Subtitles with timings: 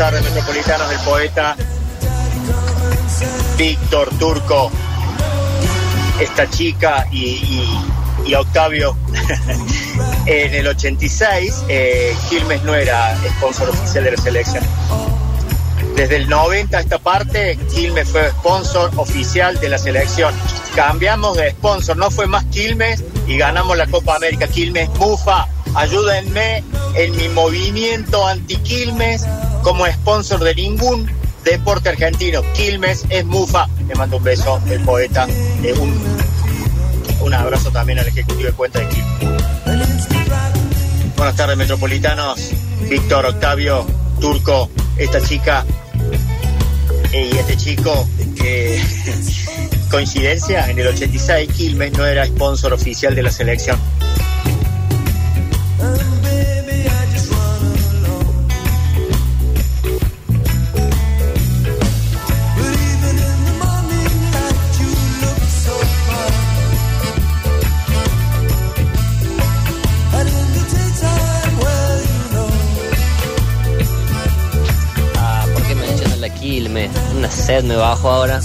[0.00, 1.54] tardes, metropolitanos, el poeta
[3.58, 4.70] Víctor Turco,
[6.18, 7.68] esta chica y,
[8.24, 8.96] y- Octavio.
[10.26, 14.64] en el 86, eh, Quilmes no era sponsor oficial de la selección.
[15.96, 20.32] Desde el 90 a esta parte, Quilmes fue sponsor oficial de la selección.
[20.74, 24.48] Cambiamos de sponsor, no fue más Quilmes y ganamos la Copa América.
[24.48, 29.26] Quilmes Mufa, ayúdenme en mi movimiento anti-Quilmes
[29.62, 31.10] como sponsor de ningún
[31.44, 32.42] deporte argentino.
[32.54, 33.68] Quilmes es Mufa.
[33.88, 35.26] Le mando un beso, el poeta.
[35.62, 35.94] Eh, un,
[37.20, 39.42] un abrazo también al ejecutivo de cuenta de Quilmes.
[41.16, 42.50] Buenas tardes, metropolitanos.
[42.88, 43.86] Víctor, Octavio,
[44.20, 45.64] Turco, esta chica
[47.12, 48.06] y este chico.
[48.42, 48.82] eh,
[49.90, 53.78] coincidencia, en el 86 Quilmes no era sponsor oficial de la selección.
[77.62, 78.40] Me bajo ahora.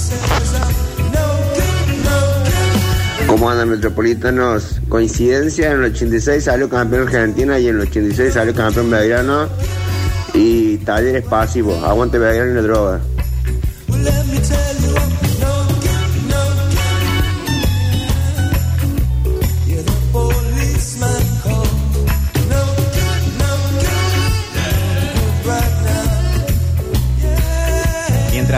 [3.27, 4.81] ¿Cómo andan metropolitanos?
[4.89, 9.47] Coincidencia, en el 86 salió campeón Argentina y en el 86 salió campeón Belgrano
[10.33, 11.81] y talleres pasivos.
[11.83, 13.02] Aguante Belgrano y la droga.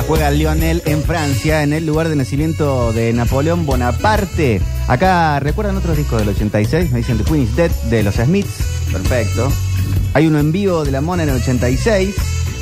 [0.08, 4.61] Juega Lionel en Francia, en el lugar de nacimiento de Napoleón Bonaparte.
[4.88, 6.91] Acá, ¿recuerdan otros discos del 86?
[6.91, 8.64] Me dicen The Queen is Dead de los Smiths.
[8.91, 9.52] Perfecto.
[10.14, 12.16] Hay uno en vivo de La Mona en el 86.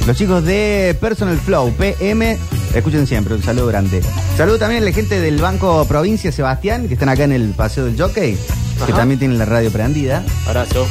[0.07, 2.37] Los chicos de Personal Flow, PM,
[2.73, 4.01] escuchen siempre, un saludo grande.
[4.35, 7.85] Saludo también a la gente del Banco Provincia Sebastián, que están acá en el Paseo
[7.85, 8.37] del Jockey,
[8.85, 10.23] que también tienen la radio prendida.
[10.47, 10.87] Abrazo.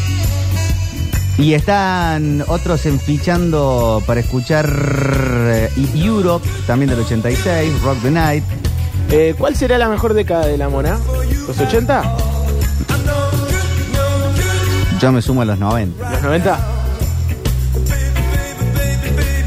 [1.36, 8.44] Y están otros enfichando para escuchar eh, Europe, también del 86, Rock the Night.
[9.10, 10.98] Eh, ¿Cuál será la mejor década de la mona?
[11.48, 12.16] ¿Los 80?
[15.00, 16.10] Yo me sumo a los 90.
[16.10, 16.58] ¿Los 90?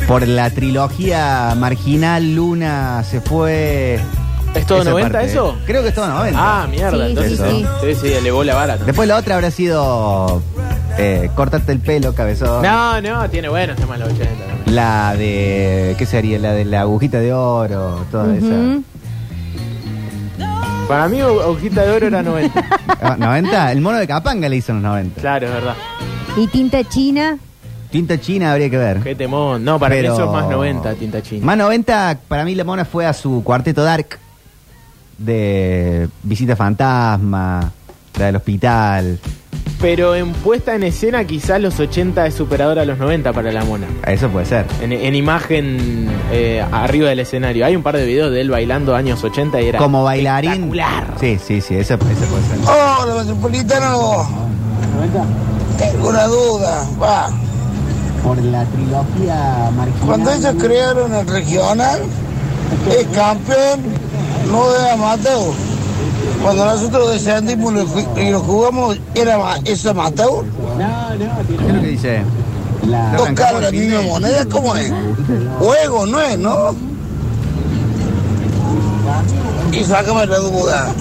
[0.07, 3.99] Por la trilogía marginal, Luna se fue.
[4.53, 5.27] ¿Es todo Esa 90 parte.
[5.31, 5.57] eso?
[5.65, 6.39] Creo que es todo 90.
[6.39, 7.05] Ah, mierda.
[7.05, 8.73] Sí, entonces sí, sí, sí, elevó la vara.
[8.73, 8.87] también.
[8.87, 10.41] Después la otra habrá sido
[10.97, 12.61] eh, Cortarte el pelo, cabezón.
[12.63, 14.75] No, no, tiene buenos temas los 80 también.
[14.75, 15.95] La de.
[15.97, 16.39] ¿Qué sería?
[16.39, 18.83] La de la agujita de oro, toda Ujú.
[20.87, 22.59] Para mí, Hojita de Oro era 90.
[22.59, 22.69] esa.
[22.99, 23.71] Ah, ¿90?
[23.73, 25.21] El mono de Capanga le hizo en los 90.
[25.21, 25.75] claro, es verdad.
[26.35, 27.37] Y tinta china.
[27.91, 28.99] Tinta china habría que ver.
[29.01, 29.63] Qué temón.
[29.63, 31.45] No, para Pero- mí eso es más 90, tinta china.
[31.45, 34.17] Más 90, para mí la mona fue a su cuarteto dark
[35.17, 37.71] de Visita Fantasma,
[38.17, 39.19] la del hospital.
[39.79, 43.63] Pero en puesta en escena, quizás los 80 es superador a los 90 para la
[43.63, 43.85] mona.
[44.07, 44.65] Eso puede ser.
[44.81, 47.65] En, en imagen eh, arriba del escenario.
[47.65, 49.79] Hay un par de videos de él bailando años 80 y era.
[49.79, 50.71] Como bailarín.
[51.19, 52.57] Sí, sí, sí, eso, eso puede ser.
[52.65, 54.27] Hola, metropolitano.
[55.77, 56.83] Tengo una duda.
[57.01, 57.29] Va.
[58.23, 60.05] Por la trilogía marginal.
[60.05, 61.99] Cuando ellos crearon el regional,
[62.89, 63.81] es campeón,
[64.51, 65.53] no de amateur.
[66.41, 67.73] Cuando nosotros descendimos
[68.15, 70.45] y lo jugamos, ¿era eso amateur?
[71.47, 72.21] ¿Qué es lo que dice?
[73.17, 74.45] ¿Dos caras la misma moneda?
[74.45, 74.91] ¿Cómo es?
[75.59, 76.75] Juego, no es, ¿no?
[79.71, 80.93] Y sácame la duda.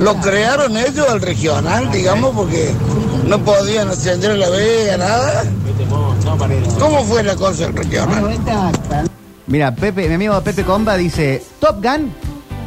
[0.00, 2.72] ¿Lo crearon ellos el regional, digamos, porque
[3.26, 5.44] no podían ascender a la Vega, nada?
[6.78, 8.36] ¿Cómo fue la cosa del regional?
[9.46, 12.12] Mira, Pepe, mi amigo Pepe Comba dice: Top Gun,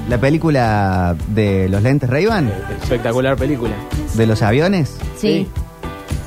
[0.09, 3.73] la película de los lentes Ray-Ban, Espectacular película.
[4.15, 5.47] de los aviones, Sí,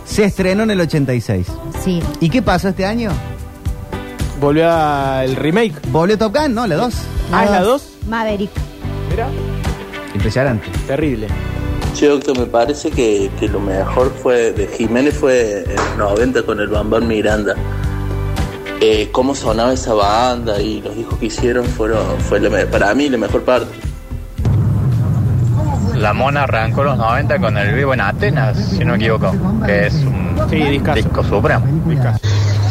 [0.05, 1.47] se estrenó en el 86.
[1.85, 2.03] sí.
[2.21, 3.11] ¿Y qué pasó este año?
[4.41, 5.75] Volvió al remake.
[5.89, 6.67] Volvió Top Gun, ¿no?
[6.67, 6.95] La 2.
[7.33, 7.89] Ah, ¿es la 2?
[8.09, 8.51] Maverick.
[9.11, 9.29] Mira,
[10.15, 10.67] Impresionante.
[10.87, 11.29] terrible.
[11.95, 16.43] Che, doctor, me parece que, que lo mejor fue de Jiménez fue en los 90
[16.43, 17.55] con el Bambán Miranda.
[18.81, 23.09] Eh, cómo sonaba esa banda y los discos que hicieron fueron fue la para mí
[23.09, 23.73] la mejor parte.
[25.95, 29.33] La Mona arrancó los 90 con el vivo en Atenas, si no me equivoco,
[29.65, 30.95] que es un Sí, discazo.
[30.97, 31.65] disco supremo.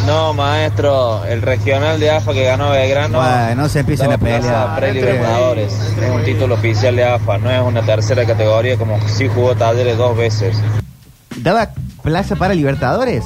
[0.05, 3.17] No, maestro, el regional de AFA que ganó Belgrano.
[3.17, 4.75] Bueno, no se empiecen a pelear.
[4.75, 5.73] Prelibertadores.
[5.99, 9.97] Es un título oficial de AFA, no es una tercera categoría como si jugó Talleres
[9.97, 10.55] dos veces.
[11.37, 11.69] ¿Daba
[12.03, 13.23] plaza para Libertadores?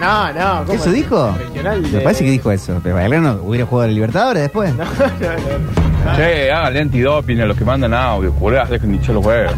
[0.00, 0.64] No, no.
[0.66, 0.94] ¿cómo ¿Eso es?
[0.94, 1.36] dijo?
[1.38, 2.80] Regional Me de- parece que dijo eso.
[2.82, 4.74] Pero Belgrano hubiera jugado a Libertadores después.
[4.74, 6.16] No, no, no.
[6.16, 9.52] Che, háganle antidoping a los que mandan audio, curás, dejen dicho los juegos.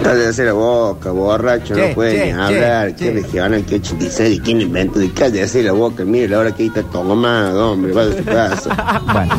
[0.00, 2.88] Cállate la boca, borracho, Che, no puede che, ni hablar.
[2.90, 3.12] che, ¿Qué che.
[3.22, 3.64] regional?
[3.64, 4.40] ¿Qué 86?
[4.44, 5.02] ¿Quién inventó?
[5.02, 6.04] Y cállate la boca.
[6.04, 7.92] Mire la hora que ahí está tomado, hombre.
[7.92, 9.00] Va de su casa.
[9.12, 9.34] Bueno.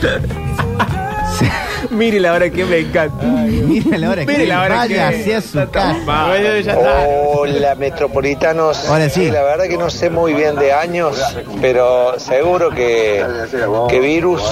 [1.90, 3.24] Mire la hora que me encanta.
[3.24, 6.26] Mira la hora que Mire la hora que vaya hacia su casa.
[6.26, 7.06] Bueno, ya está.
[7.32, 8.88] Hola metropolitanos.
[8.88, 9.30] Ahora sí.
[9.30, 11.16] La verdad que no sé muy bien de años,
[11.60, 13.24] pero seguro que,
[13.88, 14.42] que Virus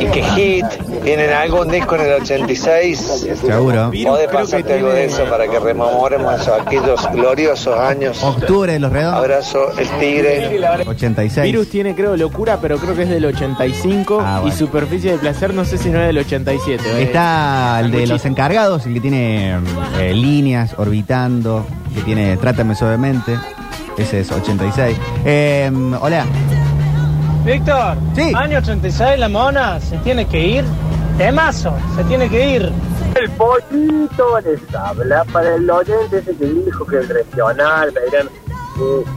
[0.00, 0.66] y que Hit
[1.02, 3.26] tienen algún disco en el 86.
[3.40, 3.90] Seguro.
[4.04, 8.22] Podés pasarte algo de eso para que rememoremos esos- aquellos gloriosos años.
[8.22, 9.18] Octubre de los redondos.
[9.20, 10.60] Abrazo, el tigre.
[10.86, 11.44] 86.
[11.44, 14.20] Virus tiene, creo, locura, pero creo que es del 85.
[14.24, 14.54] Ah, bueno.
[14.54, 16.82] Y superficie de placer, no sé si no es del 87.
[16.84, 17.02] eh.
[17.04, 19.58] Está el de los encargados, el que tiene
[19.98, 23.36] eh, líneas orbitando, que tiene Trátame suavemente.
[23.96, 24.96] Ese es 86.
[25.24, 25.70] Eh,
[26.00, 26.24] hola.
[27.44, 28.32] Víctor, Sí.
[28.34, 30.64] año 86, la mona se tiene que ir.
[31.18, 32.72] Temazo, se tiene que ir.
[33.14, 38.24] El pollito les habla para el oyente ese que dijo que el regional, eh,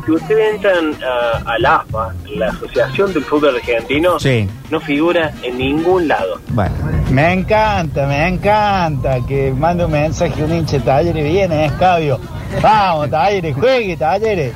[0.06, 4.48] si ustedes entran a, al AFA, la Asociación del Fútbol Argentino, Sí.
[4.70, 6.40] no figura en ningún lado.
[6.50, 6.74] Bueno.
[7.12, 12.20] Me encanta, me encanta que mande un mensaje un hinche talleres viene, escabio.
[12.62, 14.54] Vamos, talleres, juegue, talleres.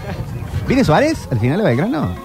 [0.68, 2.16] ¿Viene Suárez al final de Belgrano?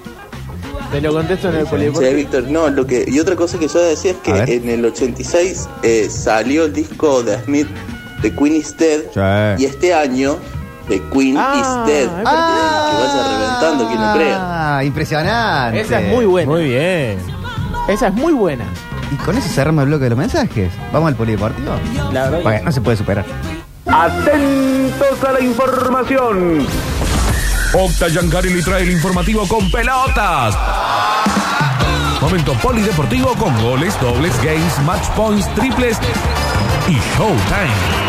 [0.92, 2.14] Te lo contesto en el Sí, polideportivo.
[2.14, 4.84] Víctor, no, lo que, y otra cosa que yo decía es A que en el
[4.84, 7.66] 86 eh, salió el disco de Smith
[8.22, 9.00] de Queen is Dead
[9.56, 9.62] Sí.
[9.62, 10.36] y este año
[10.88, 11.54] de Queen Ah,
[11.86, 12.08] is Dead.
[12.16, 12.90] verdad.
[12.90, 14.76] Que vaya reventando, quien no crea.
[14.78, 15.80] Ah, impresionante.
[15.80, 16.50] Esa es muy buena.
[16.50, 17.18] Muy bien.
[17.88, 18.64] Esa es muy buena.
[19.12, 20.72] Y con eso cerramos el bloque de los mensajes.
[20.92, 21.72] ¿Vamos al polideportivo?
[22.12, 22.38] La verdad.
[22.38, 23.24] que- Bueno, no se puede superar.
[23.86, 26.66] Atentos a la información.
[27.72, 30.56] Octa Yancari le trae el informativo con pelotas.
[32.20, 35.98] Momento polideportivo con goles, dobles, games, match points, triples
[36.88, 38.05] y showtime.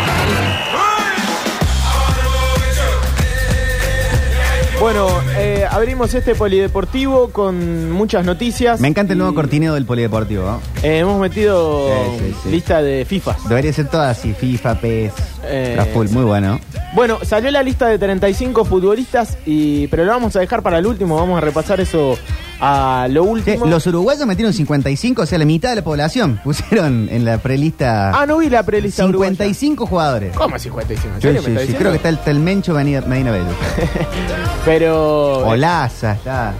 [4.80, 8.80] Bueno, eh, abrimos este polideportivo con muchas noticias.
[8.80, 10.44] Me encanta el nuevo cortineo del polideportivo.
[10.44, 10.60] ¿no?
[10.84, 12.50] eh, hemos metido Sí, sí, sí.
[12.50, 13.36] lista de FIFA.
[13.48, 15.12] Debería ser todo así, FIFA, PES,
[15.44, 16.60] Eh, muy bueno.
[16.94, 20.86] Bueno, salió la lista de 35 futbolistas, y pero lo vamos a dejar para el
[20.86, 21.16] último.
[21.16, 22.16] Vamos a repasar eso
[22.60, 23.66] a lo Sí, último.
[23.66, 28.10] los uruguayos metieron 55, o sea, la mitad de la población pusieron en la prelista
[28.18, 29.30] Ah, no vi la prelista uruguaya.
[29.32, 30.36] 55 jugadores.
[30.36, 31.14] ¿Cómo 55?
[31.16, 33.44] ¿En Sí, sí, me sí, creo que está el, está el Mencho Medina, Medina Bello.
[34.64, 35.46] Pero...
[35.46, 36.52] Olaza, está.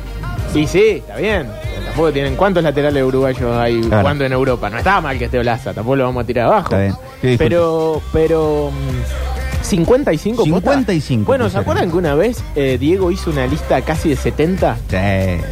[0.54, 1.46] Y sí, está bien.
[1.84, 4.02] Tampoco tienen cuántos laterales uruguayos hay Claro.
[4.02, 4.70] jugando en Europa.
[4.70, 6.64] No está mal que esté Olaza, tampoco lo vamos a tirar abajo.
[6.66, 6.94] Está bien.
[7.20, 8.70] Sí, pero, pero.
[8.70, 10.70] mm, 55 posta.
[10.70, 11.62] 55 Bueno, ¿se pusieron.
[11.62, 14.76] acuerdan que una vez eh, Diego hizo una lista casi de 70?
[14.88, 14.96] Sí.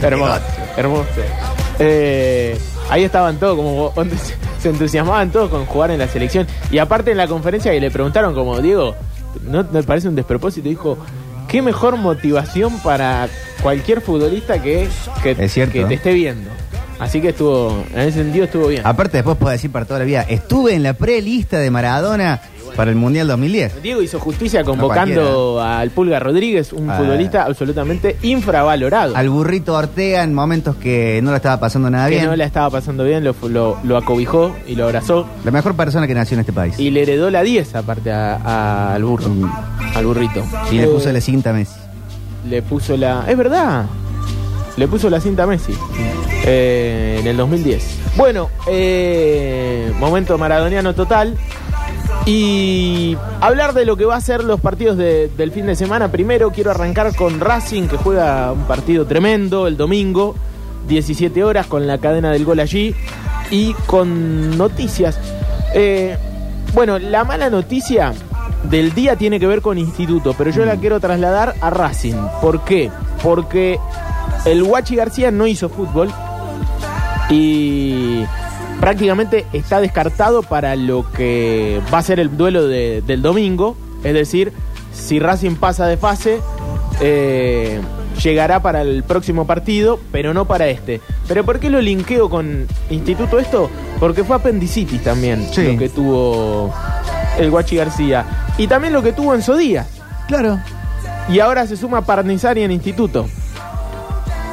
[0.02, 0.40] Hermoso,
[0.76, 1.06] hermoso.
[1.78, 2.58] Eh,
[2.90, 3.92] ahí estaban todos, como
[4.60, 6.46] se, entusiasmaban todos con jugar en la selección.
[6.70, 8.94] Y aparte en la conferencia que le preguntaron, como Diego,
[9.44, 10.68] ¿no te parece un despropósito?
[10.68, 10.98] Dijo,
[11.48, 13.28] ¿qué mejor motivación para
[13.62, 14.88] cualquier futbolista que,
[15.22, 15.72] que, Es cierto.
[15.74, 16.50] que te esté viendo?
[16.98, 18.80] Así que estuvo, en ese sentido estuvo bien.
[18.86, 22.40] Aparte, después puedo decir para toda la vida, estuve en la prelista de Maradona
[22.76, 23.82] para el Mundial 2010.
[23.82, 26.96] Diego hizo justicia convocando al Pulga Rodríguez, un Ah.
[26.98, 29.16] futbolista absolutamente infravalorado.
[29.16, 32.26] Al burrito Ortega en momentos que no lo estaba pasando nada que bien.
[32.26, 35.26] no la estaba pasando bien, lo, lo, lo acobijó y lo abrazó.
[35.44, 36.78] La mejor persona que nació en este país.
[36.78, 39.30] Y le heredó la 10 aparte a- a- al burro,
[39.94, 40.44] al burrito.
[40.70, 41.74] Y le Eh, puso la cinta a Messi.
[42.48, 43.24] Le puso la...
[43.28, 43.86] Es verdad.
[44.76, 45.72] Le puso la cinta a Messi.
[46.48, 47.82] eh, en el 2010.
[48.16, 51.36] Bueno, eh, momento maradoniano total.
[52.26, 56.10] Y hablar de lo que va a ser los partidos de- del fin de semana.
[56.10, 60.34] Primero quiero arrancar con Racing, que juega un partido tremendo el domingo,
[60.88, 62.94] 17 horas, con la cadena del gol allí.
[63.50, 65.20] Y con noticias.
[65.72, 66.16] Eh,
[66.74, 68.12] bueno, la mala noticia
[68.64, 72.16] del día tiene que ver con Instituto, pero yo la quiero trasladar a Racing.
[72.42, 72.90] ¿Por qué?
[73.22, 73.78] Porque
[74.44, 76.10] el Guachi García no hizo fútbol
[77.30, 78.24] y
[78.80, 83.76] prácticamente está descartado para lo que va a ser el duelo de- del domingo.
[84.04, 84.52] Es decir,
[84.92, 86.40] si Racing pasa de fase,
[87.00, 87.80] eh,
[88.22, 91.00] llegará para el próximo partido, pero no para este.
[91.28, 93.68] ¿Pero por qué lo linkeo con Instituto esto?
[94.00, 95.72] Porque fue apendicitis también Sí.
[95.72, 96.72] lo que tuvo
[97.38, 98.24] el Guachi García.
[98.58, 99.88] Y también lo que tuvo en Díaz.
[100.28, 100.58] Claro.
[101.28, 103.26] Y ahora se suma Parnizari en Instituto.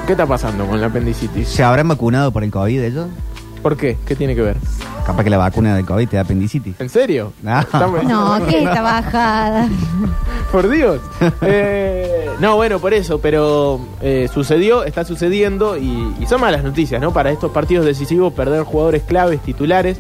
[0.08, 1.48] ¿Qué está pasando con la apendicitis?
[1.48, 3.08] ¿Se habrán vacunado por el COVID ellos?
[3.64, 3.98] ¿Por qué?
[4.06, 4.58] ¿Qué tiene que ver?
[5.06, 6.80] Capaz que la vacuna del COVID te da apendicitis.
[6.80, 7.34] ¿En serio?
[7.44, 7.60] No.
[7.60, 9.68] Estamos- No, que esta bajada.
[10.52, 11.00] Por Dios.
[11.42, 17.02] Eh, no, bueno, por eso, pero eh, sucedió, está sucediendo y, y son malas noticias,
[17.02, 17.12] ¿no?
[17.12, 19.98] Para estos partidos decisivos, perder jugadores claves, titulares,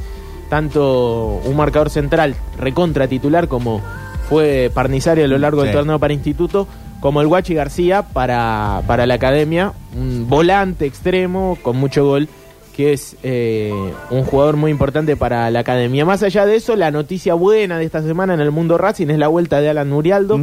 [0.49, 3.81] tanto un marcador central recontra titular como
[4.29, 5.77] fue Parnizari a lo largo del Sí.
[5.77, 6.67] torneo para Instituto,
[6.99, 12.29] como el Guachi García para, para la academia, un volante extremo con mucho gol
[12.75, 13.71] que es eh,
[14.09, 16.05] un jugador muy importante para la academia.
[16.05, 19.17] Más allá de eso, la noticia buena de esta semana en el mundo Racing es
[19.17, 20.39] la vuelta de Alan Murialdo,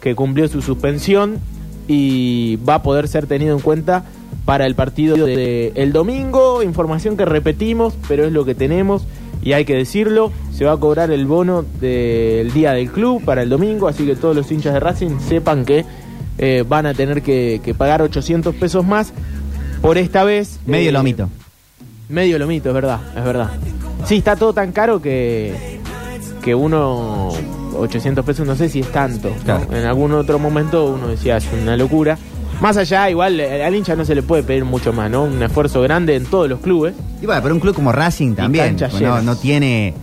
[0.00, 1.38] que cumplió su suspensión
[1.88, 4.04] y va a poder ser tenido en cuenta
[4.44, 6.62] para el partido de el domingo.
[6.62, 9.06] Información que repetimos, pero es lo que tenemos
[9.42, 10.30] y hay que decirlo.
[10.52, 14.14] Se va a cobrar el bono del día del club para el domingo, así que
[14.14, 15.86] todos los hinchas de Racing sepan que
[16.38, 19.12] eh, van a tener que, que pagar 800 pesos más
[19.80, 20.60] por esta vez.
[20.66, 21.28] Medio eh, lomito.
[22.12, 23.50] Medio lomito, es verdad, es verdad.
[24.04, 25.80] Sí, está todo tan caro que,
[26.42, 27.30] que uno,
[27.74, 29.30] 800 pesos, no sé si es tanto.
[29.30, 29.42] ¿no?
[29.44, 29.66] Claro.
[29.72, 32.18] En algún otro momento uno decía, es una locura.
[32.60, 35.24] Más allá, igual, eh, al hincha no se le puede pedir mucho más, ¿no?
[35.24, 36.94] Un esfuerzo grande en todos los clubes.
[37.22, 38.76] Y bueno, pero un club como Racing también.
[39.00, 39.94] no, no tiene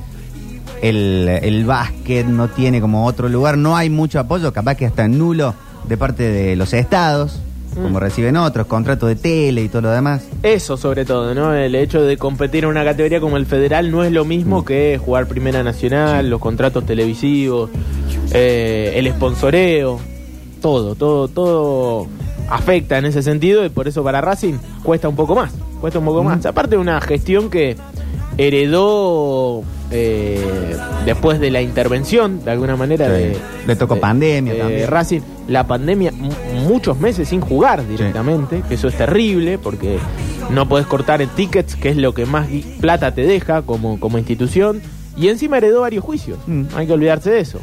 [0.82, 5.08] el, el básquet, no tiene como otro lugar, no hay mucho apoyo, capaz que hasta
[5.08, 5.54] nulo
[5.88, 7.39] de parte de los estados.
[7.81, 10.24] Como reciben otros, contratos de tele y todo lo demás.
[10.43, 11.53] Eso sobre todo, ¿no?
[11.53, 14.27] El hecho de competir en una categoría como el federal no es lo Mm.
[14.27, 17.69] mismo que jugar Primera Nacional, los contratos televisivos,
[18.33, 20.00] eh, el sponsoreo,
[20.62, 22.07] todo, todo, todo
[22.50, 26.05] afecta en ese sentido y por eso para Racing cuesta un poco más, cuesta un
[26.05, 26.45] poco más.
[26.45, 27.75] Aparte de una gestión que
[28.38, 30.68] heredó eh,
[31.06, 33.12] después de la intervención, de alguna manera, Sí.
[33.12, 33.38] de,
[33.68, 34.88] Le tocó de- pandemia de también.
[34.88, 36.12] Racing, la pandemia,
[36.68, 39.98] muchos meses sin jugar directamente, que eso es terrible porque
[40.51, 42.48] no podés cortar en tickets, que es lo que más
[42.82, 44.82] plata te deja como, como institución,
[45.18, 46.63] y encima heredó varios juicios, Mm.
[46.75, 47.60] hay que olvidarse de eso.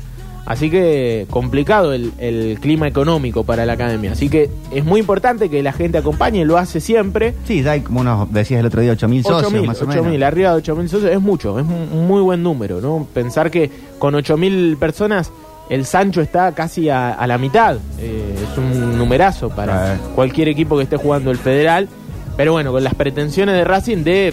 [0.47, 4.13] Así que complicado el, el clima económico para la academia.
[4.13, 7.35] Así que es muy importante que la gente acompañe, lo hace siempre.
[7.45, 10.23] Sí, hay como unos, decías el otro día, 8.000 socios 8.000, más o 8.000, menos.
[10.23, 13.09] arriba de 8.000 socios es mucho, es un muy buen número, ¿no?
[13.13, 15.33] Pensar que con 8.000 personas
[15.69, 20.77] el Sancho está casi a, a la mitad, eh, es un numerazo para cualquier equipo
[20.77, 21.89] que esté jugando el federal,
[22.37, 24.33] pero bueno, con las pretensiones de Racing de,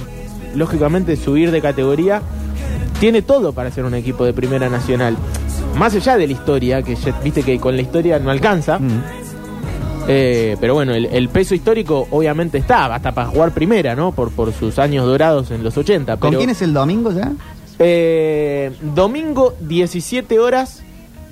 [0.53, 2.22] lógicamente, subir de categoría,
[3.00, 5.17] tiene todo para ser un equipo de primera nacional.
[5.77, 9.03] Más allá de la historia, que ya- viste que con la historia no alcanza, Mm.
[10.07, 14.11] eh, pero bueno, el, el peso histórico obviamente está, hasta para jugar primera, ¿no?
[14.11, 16.17] Por, por sus años dorados en los 80.
[16.17, 17.31] ¿Con quién es el domingo ya?
[17.79, 20.81] eh, domingo, 17 horas.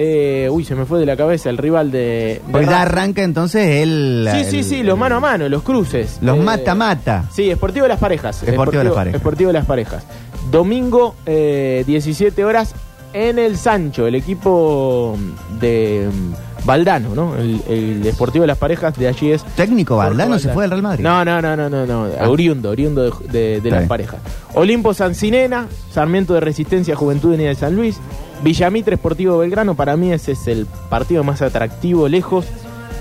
[0.03, 1.99] eh, uy, se me fue de la cabeza el rival de.
[1.99, 4.27] de Porque ya arranca entonces el...
[4.31, 6.17] Sí, sí, el- sí, los mano a mano, los cruces.
[6.21, 7.25] Los Eh, mata-mata.
[7.31, 8.41] Sí, Esportivo de las Parejas.
[8.41, 9.15] Esportivo de las Parejas.
[9.17, 10.03] Esportivo de las Parejas.
[10.49, 12.73] Domingo, eh, 17 horas
[13.13, 15.17] en el Sancho, el equipo
[15.59, 17.35] de mm, Valdano, ¿no?
[17.35, 19.43] El, el Esportivo de las Parejas de allí es.
[19.55, 21.03] Técnico Valdano se fue del Real Madrid.
[21.03, 22.07] No, no, no, no, no, no.
[22.19, 22.29] Ah.
[22.29, 24.19] Oriundo, oriundo de, de- de Está las parejas.
[24.53, 27.97] Olimpo Sancinena, Sarmiento de Resistencia Juventud Unida de San Luis,
[28.43, 32.45] Villamitre Esportivo Belgrano, para mí ese es el partido más atractivo lejos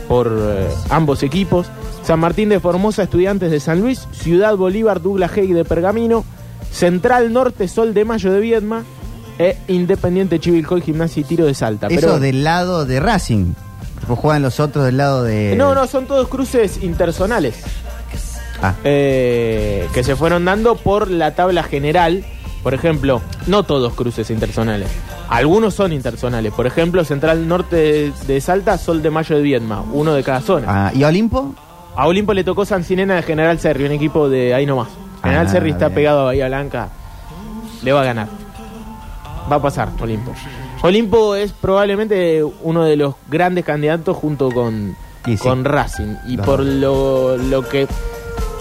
[0.09, 1.67] por eh, ambos equipos.
[2.03, 6.25] San Martín de Formosa, Estudiantes de San Luis, Ciudad Bolívar, Douglas Haig de Pergamino,
[6.73, 8.85] Central Norte, Sol de Mayo de Viedma,
[9.41, 11.87] e Independiente Chivilcoy, Gimnasia y Tiro de Salta.
[11.89, 13.55] Eso Pero- del lado de Racing.
[14.07, 15.55] Pues juegan los otros del lado de...
[15.57, 17.63] No, no, son todos cruces intersonales.
[18.63, 18.75] Ah.
[18.85, 22.25] Eh, que se fueron dando por la tabla general.
[22.63, 24.89] Por ejemplo, no todos cruces intersonales.
[25.29, 26.53] Algunos son intersonales.
[26.53, 29.83] Por ejemplo, Central Norte de, de Salta, Sol de Mayo de Viedma.
[29.93, 30.67] Uno de cada zona.
[30.89, 31.55] Ah, ¿Y Olimpo?
[31.97, 34.89] A Olimpo le tocó Sancinena de General Serri, un equipo de ahí nomás.
[35.23, 36.89] General Ah, Serri está pegado a Bahía Blanca.
[37.83, 38.29] Le va a ganar.
[39.51, 40.33] Va a pasar Olimpo.
[40.83, 45.37] Olimpo es probablemente uno de los grandes candidatos junto con, sí.
[45.37, 46.15] con Racing.
[46.29, 47.87] Y por lo, lo que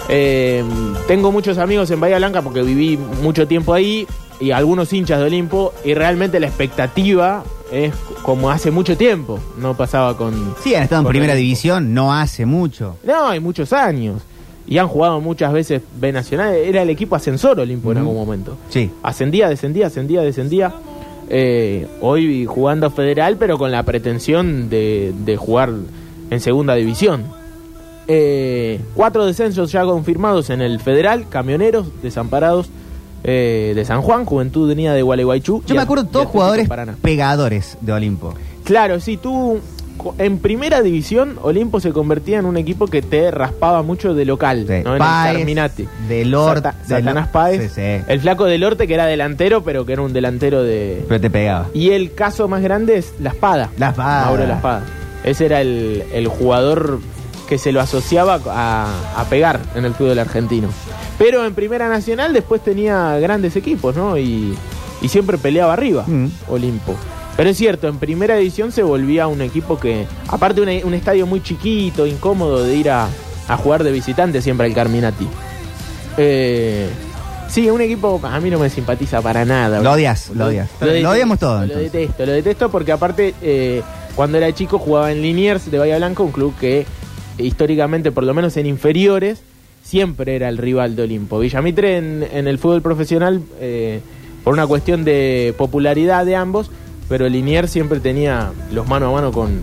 [0.10, 0.64] eh,
[1.08, 4.08] tengo muchos amigos en Bahía Blanca porque viví mucho tiempo ahí
[4.40, 7.94] y algunos hinchas de Olimpo y realmente la expectativa es
[8.24, 9.40] como hace mucho tiempo.
[9.58, 10.56] No pasaba con...
[10.64, 11.44] Sí, han estado en primera Olimpo.
[11.44, 12.98] división, no hace mucho.
[13.04, 14.22] No, hay muchos años.
[14.70, 16.54] Y han jugado muchas veces B Nacional.
[16.54, 18.56] Era el equipo ascensor Olimpo en algún momento.
[18.70, 18.92] Sí.
[19.02, 20.72] Ascendía, descendía, ascendía, descendía.
[21.28, 25.72] Eh, hoy jugando federal, pero con la pretensión de, de jugar
[26.30, 27.24] en segunda división.
[28.08, 32.70] Eh, cuatro descensos ya confirmados en el federal: Camioneros, Desamparados
[33.24, 35.64] eh, de San Juan, Juventud Unida de Gualeguaychú.
[35.66, 36.96] Yo me acuerdo todos jugadores Paraná.
[37.02, 38.36] pegadores de Olimpo.
[38.64, 39.60] Claro, sí, tú
[40.18, 44.66] en primera división, Olimpo se convertía en un equipo que te raspaba mucho de local,
[44.68, 44.82] Sí.
[44.84, 44.98] ¿no?
[44.98, 45.46] Páez.
[46.08, 46.62] Del Orte.
[46.62, 47.72] Sata- Satanás Páez.
[47.74, 48.04] Sí, sí.
[48.08, 51.06] El flaco del Orte, que era delantero, pero que era un delantero de.
[51.08, 51.68] Pero te pegaba.
[51.74, 53.70] Y el caso más grande es La Espada.
[53.78, 54.26] La Espada.
[54.26, 54.84] Mauro La Espada.
[55.24, 57.00] Ese era el, el jugador
[57.48, 58.88] que se lo asociaba a,
[59.18, 60.70] a pegar en el fútbol argentino.
[61.18, 64.18] Pero en Primera Nacional después tenía grandes equipos, ¿no?
[64.18, 64.56] Y,
[65.02, 66.28] y siempre peleaba arriba, Mm.
[66.48, 66.96] Olimpo.
[67.40, 71.26] Pero es cierto, en Primera División se volvía un equipo que, aparte un, un estadio
[71.26, 73.08] muy chiquito, incómodo de ir a,
[73.48, 75.26] a jugar de visitante siempre al Carminati.
[76.18, 76.90] Eh,
[77.48, 79.80] sí, un equipo a mí no me simpatiza para nada.
[79.80, 80.70] Lo odias, lo odias.
[80.82, 81.94] Lo odiamos todos, Lo entonces.
[81.94, 83.84] detesto, lo detesto porque aparte eh,
[84.18, 86.86] cuando era chico jugaba en Liniers de Bahía Blanca, un club que
[87.38, 89.40] históricamente, por lo menos en inferiores,
[89.82, 91.40] siempre era el rival de Olimpo.
[91.40, 94.02] Villamitre en, en el fútbol profesional, eh,
[94.44, 96.70] por una cuestión de popularidad de ambos,
[97.10, 99.60] pero Liniers siempre tenía los mano a mano con,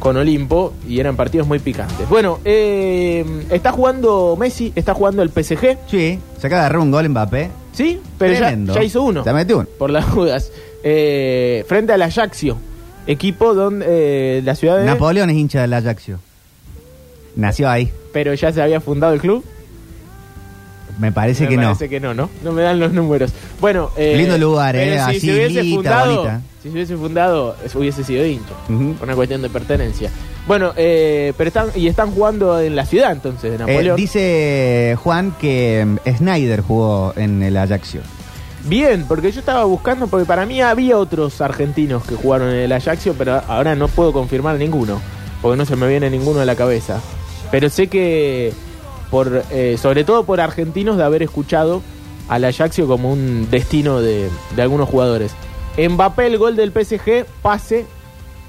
[0.00, 2.08] con Olimpo y eran partidos muy picantes.
[2.08, 5.76] Bueno, eh, está jugando Messi, está jugando el PSG.
[5.88, 7.50] Sí, se acaba de agarrar un gol Mbappé.
[7.72, 9.22] Sí, pero ya, ya hizo uno.
[9.22, 9.68] Se metió uno.
[9.78, 10.50] Por las dudas.
[10.82, 12.56] Eh, frente al Ajaxio,
[13.06, 14.84] equipo donde eh, la ciudad de...
[14.86, 16.18] Napoleón es hincha del Ajaxio.
[17.36, 17.92] Nació ahí.
[18.12, 19.44] Pero ya se había fundado el club.
[20.98, 21.62] Me parece Me que no.
[21.64, 22.28] parece que no, ¿no?
[22.42, 23.32] No me dan los números.
[23.60, 26.40] Bueno, eh, Lindo lugar, eh, Si así, se hubiese fundado, bonita.
[26.62, 28.54] si se hubiese fundado, eso hubiese sido hincha.
[28.66, 30.10] Por una cuestión de pertenencia.
[30.46, 33.96] Bueno, eh, pero están y están jugando en la ciudad entonces de Eh, Napoleón.
[33.96, 38.00] dice Juan que mm, Snyder jugó en el Ajaxio.
[38.64, 42.72] Bien, porque yo estaba buscando, porque para mí había otros argentinos que jugaron en el
[42.72, 45.00] Ajaxio, pero ahora no puedo confirmar ninguno,
[45.42, 47.00] porque no se me viene ninguno a la cabeza.
[47.50, 48.52] Pero sé que,
[49.10, 51.82] por, eh, sobre todo por argentinos, de haber escuchado
[52.28, 55.32] al Ajaxio como un destino de, de algunos jugadores.
[55.78, 57.86] Mbappé, el gol del PSG, pase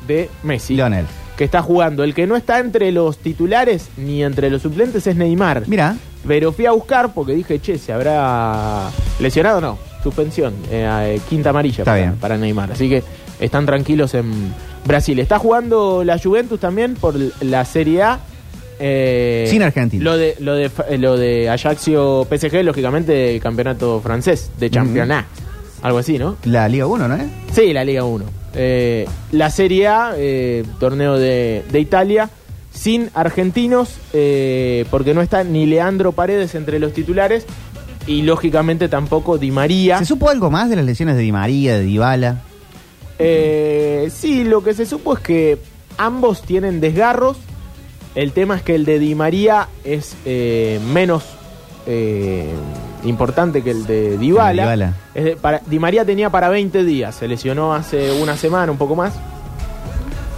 [0.08, 0.76] de Messi.
[0.76, 1.06] Lionel.
[1.38, 2.04] Que está jugando.
[2.04, 5.64] El que no está entre los titulares ni entre los suplentes es Neymar.
[5.68, 5.96] Mira,
[6.28, 9.78] Pero fui a buscar porque dije, che, ¿se habrá lesionado o no?
[10.04, 12.16] Suspensión, eh, eh, quinta amarilla Está para, bien.
[12.16, 12.72] para Neymar.
[12.72, 13.04] Así que
[13.40, 14.54] están tranquilos en
[14.86, 15.18] Brasil.
[15.20, 18.20] Está jugando la Juventus también por la Serie A.
[18.80, 20.04] eh, Sin argentinos.
[20.04, 25.26] Lo de, lo, de, lo de Ajaxio PSG, lógicamente, el campeonato francés de Championnat.
[25.82, 26.38] Algo así, ¿no?
[26.44, 27.24] la Liga 1, ¿no es?
[27.54, 28.26] Sí, la Liga 1.
[28.56, 32.30] Eh, la Serie A, eh, torneo de, de Italia,
[32.74, 37.46] sin argentinos, eh, porque no está ni Leandro Paredes entre los titulares
[38.08, 40.00] y lógicamente tampoco Di María.
[40.00, 42.42] ¿Se supo algo más de las lesiones de Di María, de Dybala?
[43.20, 45.58] Sí, lo que se supo es que
[45.98, 47.38] ambos tienen desgarros.
[48.16, 51.24] El tema es que el de Di María es eh, menos
[51.88, 52.50] eh,
[53.04, 54.64] importante que el de Dybala.
[54.64, 54.94] Dybala.
[55.14, 58.78] Es de- para, Di María tenía para 20 días, se lesionó hace una semana, un
[58.78, 59.14] poco más.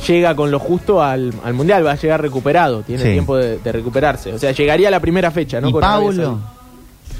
[0.07, 3.11] Llega con lo justo al, al Mundial, va a llegar recuperado, tiene Sí.
[3.11, 4.33] tiempo de, de recuperarse.
[4.33, 5.69] O sea, llegaría a la primera fecha, ¿no?
[5.69, 6.11] ¿Y Con Arabia?
[6.13, 6.37] Saudita.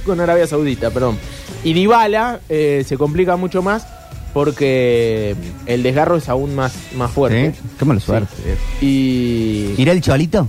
[0.05, 1.17] Con Arabia Saudita, perdón.
[1.63, 3.85] Y Dybala eh, se complica mucho más
[4.33, 7.53] porque el desgarro es aún más, más fuerte.
[7.53, 7.61] ¿Sí?
[7.77, 8.33] Qué mala suerte.
[8.81, 9.73] Y...
[9.77, 10.47] ¿Irá el Cholito?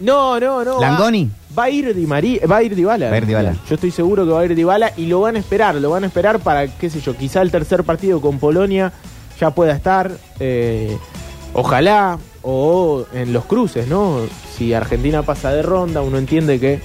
[0.00, 0.80] No, no, no.
[0.80, 1.30] ¿Langoni?
[1.56, 3.08] Va, a ir Di María, va a ir Dybala.
[3.08, 3.54] Va a ir Dybala.
[3.68, 6.02] Yo estoy seguro que va a ir Dybala y lo van a esperar, lo van
[6.04, 8.92] a esperar para, qué sé yo, quizá el tercer partido con Polonia
[9.38, 10.96] ya pueda estar, eh,
[11.52, 14.18] ojalá, o en los cruces, ¿no?
[14.56, 16.80] Si Argentina pasa de ronda, uno entiende que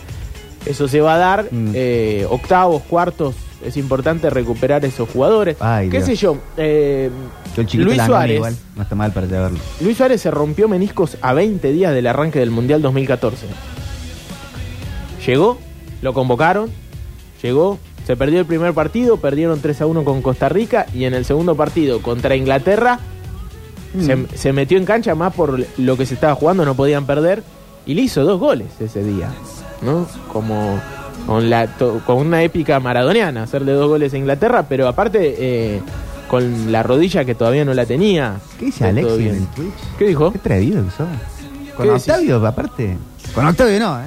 [0.66, 1.72] eso se va a dar, Mm.
[1.74, 5.58] eh, octavos, cuartos, es importante recuperar esos jugadores.
[5.60, 6.06] Ay, qué Dios.
[6.06, 7.10] sé yo, eh,
[7.56, 8.36] Yo el chiquito Luis Suárez.
[8.38, 8.56] igual.
[8.76, 9.60] No está mal para llevarlo.
[9.82, 13.46] Luis Suárez se rompió meniscos a 20 días del arranque del Mundial 2014.
[15.26, 15.58] Llegó,
[16.02, 16.70] lo convocaron,
[17.42, 21.14] llegó, se perdió el primer partido, perdieron 3 a 1 con Costa Rica y en
[21.14, 23.00] el segundo partido contra Inglaterra
[24.00, 27.44] se, se metió en cancha más por lo que se estaba jugando, no podían perder
[27.86, 29.30] y le hizo dos goles ese día,
[29.82, 30.08] ¿no?
[30.32, 30.80] Como
[31.28, 35.82] con, la, to- con una épica maradoniana, hacerle dos goles a Inglaterra, pero aparte eh,
[36.28, 38.38] con la rodilla que todavía no la tenía.
[38.60, 39.74] ¿Qué dice Alexis en el Twitch?
[40.00, 40.32] ¿Qué dijo?
[40.32, 41.08] Qué atrevido que sos.
[41.76, 41.90] Con.
[41.92, 42.98] Octavio, aparte.
[43.36, 44.06] Con Octavio no, ¿eh?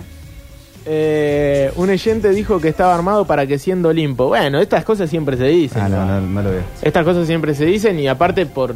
[0.87, 4.29] Eh, un oyente dijo que estaba armado para que siendo Olimpo.
[4.29, 5.83] Bueno, estas cosas siempre se dicen.
[5.83, 6.63] Ah, no, no, no lo veo.
[6.83, 8.75] Estas cosas siempre se dicen y aparte por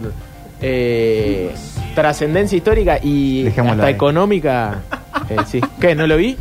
[0.60, 1.50] eh,
[1.94, 3.94] trascendencia histórica y Dejémoslo hasta ahí.
[3.94, 4.80] económica.
[5.30, 5.60] eh, sí.
[5.80, 5.94] ¿Qué?
[5.94, 6.36] ¿No lo vi?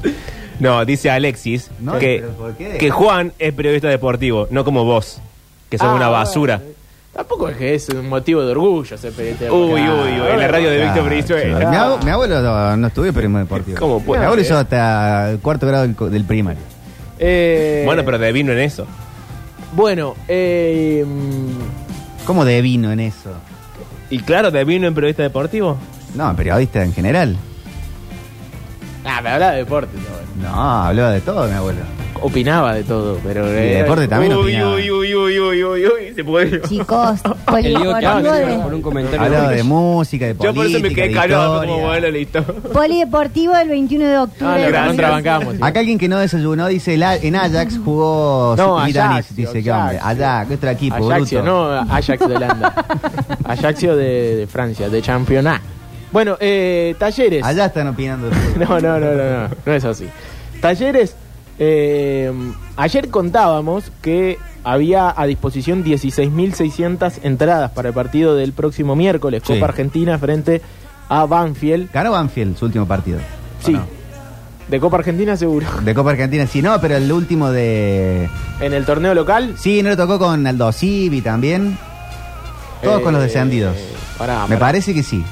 [0.64, 2.78] No, dice Alexis No, que, pero ¿por qué?
[2.78, 5.20] que Juan es periodista deportivo, no como vos,
[5.70, 6.62] que sos Ah, una basura.
[7.14, 9.52] Tampoco es que es un motivo de orgullo ser periodista.
[9.54, 11.70] Uy, uy, uy, en la radio de Víctor Brizuela.
[11.70, 13.78] Mi, abu- mi abuelo no, no estudió periodismo deportivo.
[13.80, 14.52] ¿Cómo puede Mi abuelo ser?
[14.52, 16.62] hizo hasta el cuarto grado del, co- del primario.
[17.20, 18.88] Eh, Bueno, pero devino en eso.
[19.76, 21.06] Bueno, eh,
[22.26, 23.32] ¿Cómo de vino en eso?
[24.10, 25.78] Y claro, devino en periodista deportivo.
[26.16, 27.38] No, periodista en general.
[29.06, 29.98] Ah, me hablaba de deporte.
[30.42, 31.80] no, No, hablaba de todo, mi abuelo.
[32.26, 33.46] Opinaba de todo, pero...
[33.48, 34.76] de deporte también uy, opinaba.
[34.76, 36.62] uy, uy, uy, uy, uy, uy, se puede...
[36.62, 39.22] Chicos, El que polideportivo, por un comentario.
[39.22, 41.38] Hablaba de música, de Yo política, por eso me quedé de historia.
[41.38, 42.44] como bueno, listo.
[42.72, 44.48] polideportivo del 21 de octubre.
[44.48, 45.56] Ah, del lo mil contrabancamos.
[45.60, 49.98] Acá alguien que no desayunó dice en Ajax jugó No, Mitanis, Ajaxio, dice qué hombre.
[49.98, 50.26] Ajaxio.
[50.26, 51.84] Ajax, nuestro equipo, Ajaxio, bruto.
[51.86, 52.86] no Ajax de Holanda.
[53.44, 55.62] Ajaxio de, de Francia, de Championnat.
[56.14, 57.44] Bueno, eh, talleres.
[57.44, 58.30] Allá están opinando.
[58.58, 60.08] No, no, no, no, no, no es así.
[60.62, 61.16] Talleres,
[61.60, 62.32] eh,
[62.78, 69.54] ayer contábamos que había a disposición 16.600 entradas para el partido del próximo miércoles, Sí.
[69.56, 70.62] Copa Argentina frente
[71.10, 71.92] a Banfield.
[71.92, 73.18] Ganó Banfield su último partido.
[73.20, 73.86] ¿o Sí, no?
[74.70, 75.68] de Copa Argentina seguro.
[75.82, 78.30] De Copa Argentina, sí, no, pero el último de.
[78.62, 79.56] En el torneo local.
[79.58, 81.78] Sí, no le tocó con Aldo Civi también.
[82.84, 83.76] Todos con los eh, descendidos.
[84.18, 84.60] pará, Me pará.
[84.60, 85.24] parece que sí.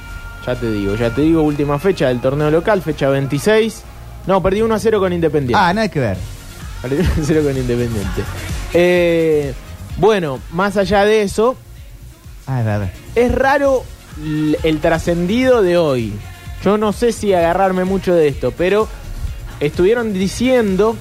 [0.45, 3.83] Ya te digo, ya te digo, última fecha del torneo local, fecha 26.
[4.27, 5.55] No, perdí 1 a 0 con Independiente.
[5.63, 6.17] Ah, nada que ver.
[6.81, 8.23] Perdí 1 a 0 con Independiente.
[8.73, 9.53] Eh,
[9.97, 11.55] bueno, más allá de eso,
[12.47, 12.89] Ah, es verdad.
[13.15, 13.83] es raro
[14.23, 16.13] l- el trascendido de hoy.
[16.63, 18.87] Yo no sé si agarrarme mucho de esto, pero
[19.59, 20.95] estuvieron diciendo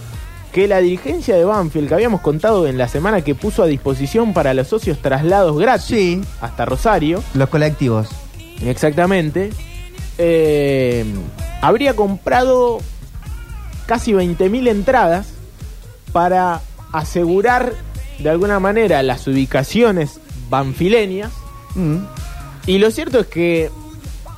[0.53, 4.33] que la dirigencia de Banfield, que habíamos contado en la semana que puso a disposición
[4.35, 6.21] para los socios traslados gratis Sí.
[6.41, 8.09] hasta Rosario, Los colectivos.
[8.65, 9.51] Exactamente.
[10.19, 11.05] Eh,
[11.61, 12.81] habría comprado
[13.87, 15.29] casi 20.000 entradas
[16.13, 16.61] para
[16.93, 17.73] asegurar
[18.19, 21.33] de alguna manera las ubicaciones banfileñas.
[21.75, 21.99] Mm.
[22.67, 23.71] Y lo cierto es que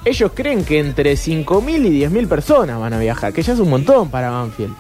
[0.04, 3.70] ellos creen que entre 5.000 y 10.000 personas van a viajar, que ya es un
[3.70, 4.74] montón para Banfield.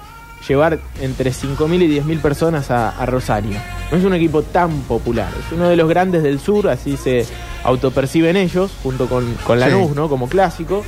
[0.48, 3.56] Llevar entre 5.000 y 10.000 personas a, a Rosario.
[3.90, 5.28] No es un equipo tan popular.
[5.46, 7.24] Es uno de los grandes del sur, así se
[7.64, 9.64] autoperciben ellos, junto con, con Sí.
[9.64, 10.08] Lanús, ¿no?
[10.08, 10.84] Como clásico.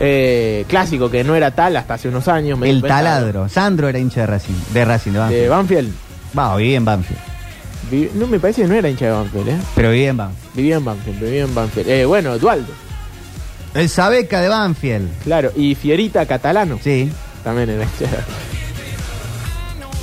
[0.00, 2.58] Eh, clásico que no era tal hasta hace unos años.
[2.62, 3.48] El taladro.
[3.48, 4.54] Sandro era hincha de Racing.
[4.74, 5.42] De Racing, de Banfield.
[5.42, 5.92] De Banfield.
[6.38, 7.20] Va, vivía en Banfield.
[8.14, 9.56] No, me parece que no era hincha de Banfield, ¿eh?
[9.74, 10.54] Pero vivía en Banfield.
[10.56, 11.88] Vivía en Banfield, vivía en Banfield.
[11.88, 12.64] Eh, bueno, Eduardo.
[13.74, 15.08] El Sabeca de Banfield.
[15.24, 16.78] Claro, y Fierita Catalano.
[16.82, 17.10] Sí.
[17.44, 18.51] También era hincha de Banfield.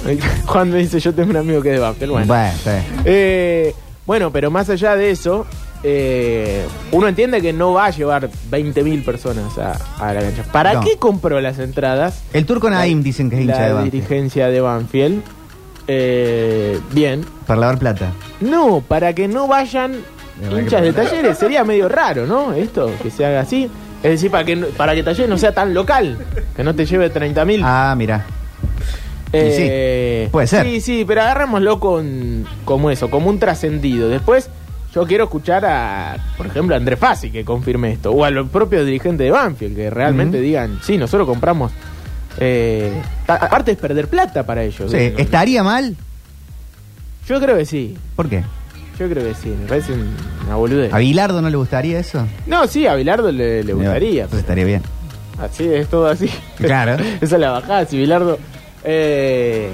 [0.46, 2.12] Juan me dice, yo tengo un amigo que es de Banfield.
[2.12, 2.86] Bueno, Bueno, está bien.
[3.06, 5.46] Eh, bueno pero más allá de eso,
[5.84, 10.44] eh, uno entiende que no va a llevar 20.000 personas a, a la cancha.
[10.52, 10.82] ¿Para No.
[10.82, 12.22] qué compró las entradas?
[12.34, 13.92] El turco Naim dicen que es hincha la de Banfield.
[13.94, 15.22] dirigencia de Banfield.
[15.88, 17.26] Eh, bien.
[17.48, 18.12] Para lavar plata.
[18.42, 19.94] No, para que no vayan
[20.40, 21.38] verdad que hinchas de para- talleres.
[21.38, 22.54] Sería medio raro, ¿no?
[22.54, 23.70] Esto, que se haga así.
[24.04, 26.18] Es decir, para que, no- para que talleres no sea tan local.
[26.56, 27.62] Que no te lleve 30.000.
[27.64, 28.26] Ah, mira.
[29.32, 30.66] Eh, sí, puede ser.
[30.66, 34.10] Sí, sí, pero agarrémoslo con como eso, como un trascendido.
[34.10, 34.50] Después,
[34.94, 38.50] yo quiero escuchar a, por ejemplo, a Andrés Fassi que confirme esto, o a los
[38.50, 41.72] propios dirigentes de Banfield que realmente digan, sí, nosotros compramos.
[42.40, 42.92] eh,
[43.28, 44.90] aparte es perder plata para ellos.
[44.90, 45.14] Sí, ¿eh?
[45.18, 45.96] ¿Estaría mal?
[47.28, 48.44] Yo creo que sí, ¿Por qué?
[48.98, 50.16] yo creo que sí, me parece un-
[50.46, 50.92] una boludez.
[50.94, 52.26] ¿A Bilardo no le gustaría eso?
[52.48, 54.26] No, sí, a Bilardo le, le gustaría.
[54.28, 54.82] Pues estaría bien.
[55.40, 56.30] Así es todo así.
[56.58, 57.02] Claro.
[57.22, 58.38] Esa es la bajada, si Bilardo.
[58.84, 59.70] Eh,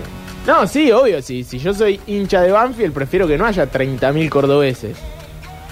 [0.48, 1.22] no, sí, obvio.
[1.22, 4.98] Si, si yo soy hincha de Banfield, prefiero que no haya 30.000 cordobeses.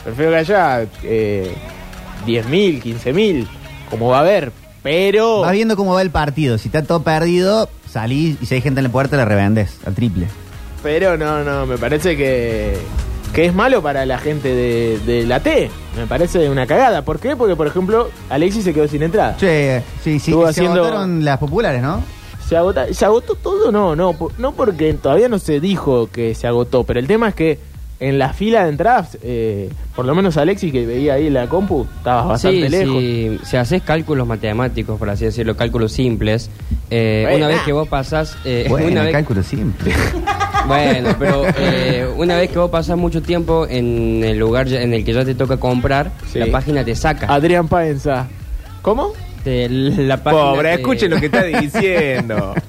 [0.03, 1.53] Prefiero que haya eh,
[2.25, 3.47] 10.000, 15.000,
[3.89, 4.51] como va a haber.
[4.81, 5.41] Pero.
[5.41, 6.57] Vas viendo cómo va el partido.
[6.57, 9.95] Si está todo perdido, salís y si hay gente en la puerta, le revendes al
[9.95, 10.27] triple.
[10.81, 12.77] Pero no, no, me parece que.
[13.33, 15.71] Que es malo para la gente de, de la T.
[15.97, 17.03] Me parece una cagada.
[17.03, 17.35] ¿Por qué?
[17.35, 19.37] Porque, por ejemplo, Alexis se quedó sin entrada.
[19.37, 20.29] Che, sí, sí.
[20.31, 22.03] Estuvo Se haciendo- las populares, ¿no?
[22.53, 23.71] Se, agota- ¿Se agotó todo?
[23.71, 27.33] No, no, no porque todavía no se dijo que se agotó, pero el tema es
[27.33, 27.57] que
[27.99, 31.87] en la fila de entradas, eh, por lo menos Alexis que veía ahí la compu,
[31.97, 32.99] estaba bastante Sí, lejos.
[32.99, 36.51] sí, si haces cálculos matemáticos, por así decirlo, cálculos simples,
[36.91, 37.37] eh, Bueno.
[37.37, 38.37] una vez que vos pasás...
[38.45, 39.91] eh, Bueno, una vez, cálculo simple.
[40.67, 45.03] Bueno, pero eh, una vez que vos pasás mucho tiempo en el lugar en el
[45.03, 46.37] que ya te toca comprar, Sí.
[46.39, 47.25] la página te saca.
[47.33, 48.27] Adrián Paenza.
[48.83, 49.11] ¿Cómo?
[49.43, 52.53] Te- la página Pobre, te- escuchen lo que está diciendo.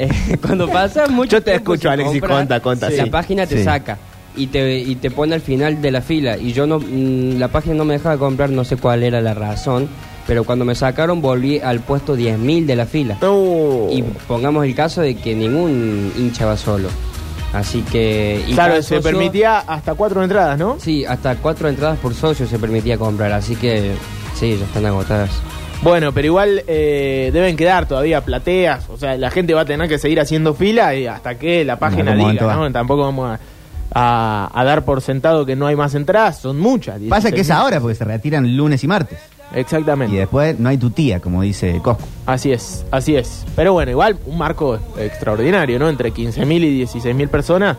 [0.00, 3.10] Eh, cuando pasas mucho Yo te tiempo escucho, sin Alexis, comprar, conta, conta, La sí.
[3.10, 3.64] página te Sí.
[3.64, 3.98] saca
[4.36, 6.36] y te, y te pone al final de la fila.
[6.38, 9.34] Y yo no, mm, la página no me dejaba comprar, no sé cuál era la
[9.34, 9.88] razón.
[10.24, 13.18] Pero cuando me sacaron volví al puesto 10.000 de la fila.
[13.20, 13.88] No.
[13.90, 16.88] Y pongamos el caso de que ningún hincha va solo.
[17.52, 18.44] Así que...
[18.46, 20.76] y claro, cada se socio- permitía hasta cuatro entradas, ¿no?
[20.78, 23.32] Sí, hasta cuatro entradas por socio se permitía comprar.
[23.32, 23.94] Así que
[24.38, 25.30] sí, ya están agotadas.
[25.82, 28.88] Bueno, pero igual eh, deben quedar todavía plateas.
[28.90, 31.78] O sea, la gente va a tener que seguir haciendo fila y hasta que la
[31.78, 32.72] página diga, ¿no?
[32.72, 33.40] Tampoco vamos a,
[33.94, 36.38] a- a dar por sentado que no hay más entradas.
[36.40, 37.00] Son muchas.
[37.08, 37.54] Pasa que es 16.000.
[37.54, 39.18] ahora porque se retiran lunes y martes.
[39.54, 40.14] Exactamente.
[40.14, 42.02] Y después no hay tu tía, como dice Cosco.
[42.26, 43.46] Así es, así es.
[43.56, 45.88] Pero bueno, igual un marco extraordinario, ¿no?
[45.88, 47.76] Entre 15.000 y 16.000 personas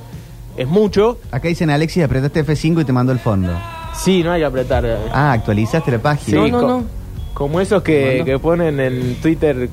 [0.57, 1.19] es mucho.
[1.31, 3.51] Acá dicen Alexis, apretaste F5 y te mando el fondo.
[3.93, 4.85] Sí, no hay que apretar.
[5.13, 6.43] Ah, actualizaste la página.
[6.45, 6.83] Sí, co-
[7.33, 9.69] Como esos que, que ponen en Twitter, eh,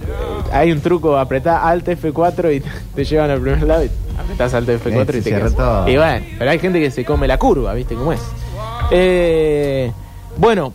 [0.53, 2.63] hay un truco, apretá Alt F4 y
[2.95, 5.25] te, llevan al primer lado y apretás Alt F4 Eh, y se te quedas.
[5.25, 5.89] cierra todo.
[5.89, 8.21] Y bueno, pero hay gente que se come la curva, ¿viste cómo es?
[8.91, 9.91] Eh,
[10.37, 10.73] bueno,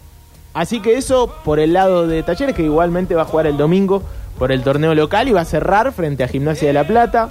[0.53, 4.03] así que eso por el lado de Talleres, que igualmente va a jugar el domingo
[4.37, 7.27] por el torneo local y va a cerrar frente a Gimnasia de la Plata.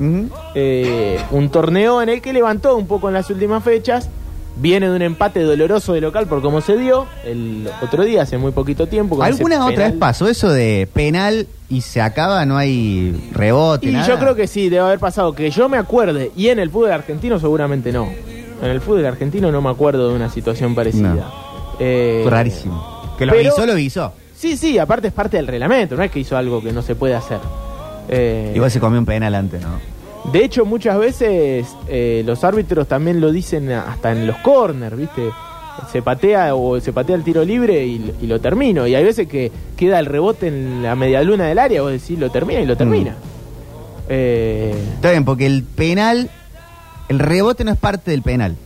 [0.55, 4.09] Eh, un torneo en el que levantó un poco en las últimas fechas.
[4.57, 8.37] Viene de un empate doloroso de local por cómo se dio el otro día, hace
[8.37, 9.17] muy poquito tiempo.
[9.17, 9.91] con ese ¿Alguna otra penal.
[9.93, 14.07] vez pasó eso de penal y se acaba, no hay rebote, Y nada?
[14.07, 15.33] yo creo que sí, debe haber pasado.
[15.33, 18.09] Que yo me acuerde, y en el fútbol argentino seguramente no.
[18.63, 21.31] En el fútbol argentino no me acuerdo de una situación parecida.
[21.79, 23.15] Eh, Fue rarísimo.
[23.17, 24.13] Que lo pero- avisó, lo avisó.
[24.37, 26.95] Sí, sí, aparte es parte del reglamento, no es que hizo algo que no se
[26.95, 27.39] puede hacer.
[28.09, 29.69] Eh, Igual se comió un penal antes, ¿no?
[30.25, 35.31] De hecho, muchas veces eh, los árbitros también lo dicen hasta en los corners, ¿viste?
[35.91, 38.87] Se patea o se patea el tiro libre y, lo termino.
[38.87, 42.19] Y hay veces que queda el rebote en la media luna del área, vos decís
[42.19, 43.17] lo termina y lo termina.
[44.09, 46.31] Eh, Está bien, porque el penal,
[47.09, 48.57] el rebote no es parte del penal.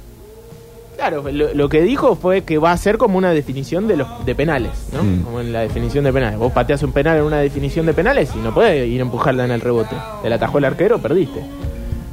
[1.06, 4.24] Claro, lo, lo que dijo fue que va a ser como una definición de los
[4.24, 5.02] de penales, ¿no?
[5.04, 5.20] Mm.
[5.22, 6.38] Como en la definición de penales.
[6.38, 9.44] Vos pateas un penal en una definición de penales y no podés ir a empujarla
[9.44, 9.94] en el rebote.
[10.22, 11.40] Te la atajó el arquero, perdiste.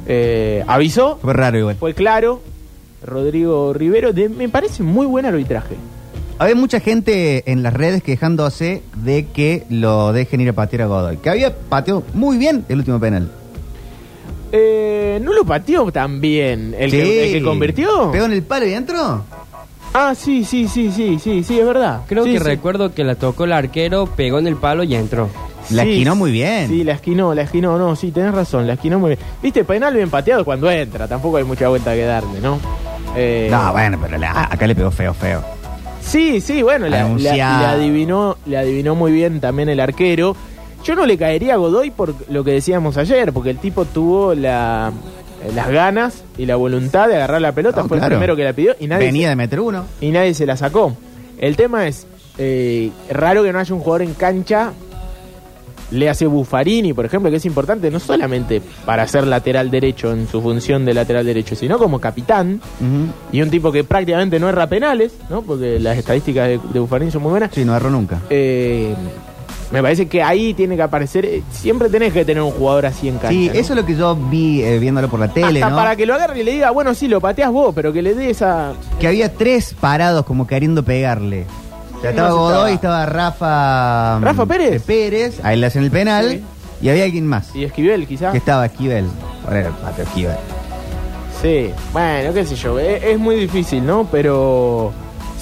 [0.06, 1.76] Eh, avisó, Fue raro igual.
[1.76, 2.42] fue claro.
[3.02, 5.74] Rodrigo Rivero, de- me parece muy buen arbitraje.
[6.38, 10.86] Había mucha gente en las redes quejándose de que lo dejen ir a patear a
[10.86, 11.16] Godoy.
[11.16, 13.30] Que había pateado muy bien el último penal.
[14.52, 16.74] Eh, no lo pateó tan bien.
[16.78, 18.10] El, que, el que convirtió.
[18.12, 19.24] ¿Pegó en el palo y entró?
[19.94, 22.02] Ah, sí, sí, sí, sí, sí, sí, es verdad.
[22.06, 22.44] Creo Sí, que sí.
[22.44, 25.28] recuerdo que la tocó el arquero, pegó en el palo y entró.
[25.70, 26.68] La Sí, esquinó muy bien.
[26.68, 29.20] Sí, la esquinó, la esquinó, no, sí, tenés razón, la esquinó muy bien.
[29.42, 32.58] Viste, penal bien pateado cuando entra, tampoco hay mucha vuelta que darle, ¿no?
[33.16, 35.42] Eh, No, bueno, pero la- acá le pegó feo, feo.
[36.00, 37.60] Sí, sí, bueno, la- la- Anunciado.
[37.60, 40.34] le, adivinó, le adivinó muy bien también el arquero.
[40.84, 44.34] Yo no le caería a Godoy por lo que decíamos ayer, porque el tipo tuvo
[44.34, 44.92] la,
[45.54, 48.14] las ganas y la voluntad de agarrar la pelota, No, fue claro.
[48.14, 49.84] el primero que la pidió y nadie, Venía se, de meter uno.
[50.00, 50.96] y nadie se la sacó.
[51.38, 52.06] El tema es,
[52.38, 54.72] eh, raro que no haya un jugador en cancha,
[55.92, 60.26] le hace Buffarini, por ejemplo, que es importante no solamente para ser lateral derecho en
[60.26, 62.60] su función de lateral derecho, sino como capitán
[63.30, 65.42] y un tipo que prácticamente no erra penales, ¿no?
[65.42, 67.50] Porque las estadísticas de, de Buffarini son muy buenas.
[67.52, 68.20] Sí, no erró nunca.
[68.30, 68.94] Eh,
[69.72, 71.24] me parece que ahí tiene que aparecer.
[71.24, 73.30] eh, Siempre tenés que tener un jugador así en cancha.
[73.30, 73.52] Sí, ¿no?
[73.54, 75.76] eso es lo que yo vi eh, viéndolo por la tele, Hasta ¿no?
[75.76, 78.14] para que lo agarre y le diga, bueno, sí, lo pateas vos, pero que le
[78.14, 78.74] dé esa.
[79.00, 81.46] Que había tres parados como queriendo pegarle.
[81.96, 83.04] O sea, Sí, estaba no se Godoy, estaba.
[83.04, 84.18] estaba Rafa...
[84.20, 84.82] mm, Rafa Pérez.
[84.82, 86.30] Pérez, a él le hacen el penal.
[86.30, 86.44] Sí.
[86.82, 87.54] Y había alguien más.
[87.54, 88.32] Y Esquivel, quizás.
[88.32, 89.06] Que estaba Esquivel.
[89.46, 90.36] Ahora era el pateo Esquivel.
[91.40, 92.78] Sí, bueno, qué sé yo.
[92.78, 94.06] Es, es muy difícil, ¿no?
[94.10, 94.92] Pero.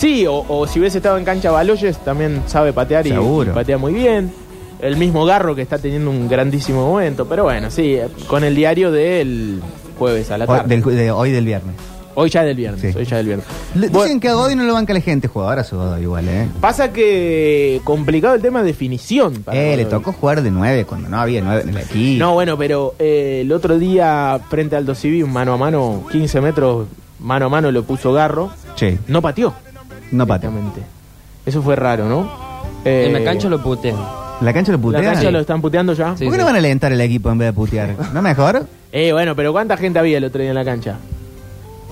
[0.01, 3.53] Sí, o, o si hubiese estado en cancha Baloyes, también sabe patear y, Seguro.
[3.53, 4.33] patea muy bien.
[4.81, 7.27] El mismo Garro que está teniendo un grandísimo momento.
[7.27, 9.61] Pero bueno, sí, eh, con el diario del
[9.99, 10.69] jueves a la Hoy tarde.
[10.81, 11.75] del, de- hoy del viernes.
[12.15, 12.99] Hoy ya del viernes, Sí.
[12.99, 13.47] hoy ya del viernes.
[13.75, 16.49] Le- Bueno, Dicen que a Godoy no lo banca la gente, jugadorazo Godoy igual, ¿eh?
[16.61, 19.35] Pasa que complicado el tema de definición.
[19.45, 19.99] para Eh, le Godoy.
[19.99, 22.19] tocó jugar de nueve cuando no había nueve en el equipo.
[22.19, 26.41] No, bueno, pero eh, el otro día frente al Dosivi, un mano a mano, 15
[26.41, 26.87] metros
[27.21, 28.51] mano a mano lo puso Garro.
[28.77, 29.53] Sí, No pateó.
[30.13, 30.51] No pateó.
[30.51, 30.89] directamente.
[31.47, 32.31] Eso fue raro, ¿no?
[32.85, 33.97] Eh, En la cancha lo putean.
[34.41, 35.03] ¿La cancha lo la putea?
[35.03, 36.17] cancha lo están puteando ya.
[36.17, 36.25] Sí.
[36.25, 37.95] ¿Por qué no van a alentar el equipo en vez de putear?
[38.15, 38.67] ¿No mejor?
[38.93, 40.97] Eh, bueno, pero ¿cuánta gente había el otro día en la cancha?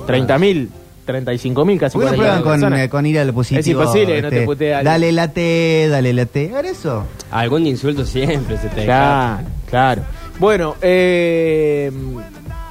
[0.07, 0.69] 30.000,
[1.07, 3.61] 35.000, casi ¿Por qué no 40.000 prueban con, eh, con ir al positivo?
[3.61, 4.93] Es imposible que no te este, putee alguien.
[4.93, 6.53] Dale la T, dale la T.
[6.65, 7.05] Eso.
[7.31, 10.03] Algún insulto siempre se te Claro, claro.
[10.39, 11.91] Bueno, eh,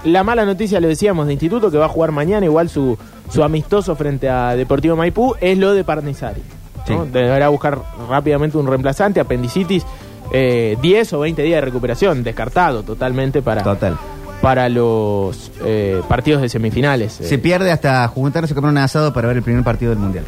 [0.06, 2.98] la mala noticia, lo decíamos, de Instituto, que va a jugar mañana, igual su,
[3.30, 6.42] su amistoso frente a Deportivo Maipú, es lo de Parnizari.
[6.90, 7.04] ¿no?
[7.06, 7.10] Sí.
[7.12, 9.86] Deberá buscar rápidamente un reemplazante, apendicitis,
[10.32, 13.98] eh, 10 o 20 días de recuperación, descartado totalmente para, Total.
[14.42, 17.14] para los eh, partidos de semifinales.
[17.14, 20.00] Se Eh, pierde hasta juntarse a comer un asado para ver el primer partido del
[20.00, 20.26] mundial.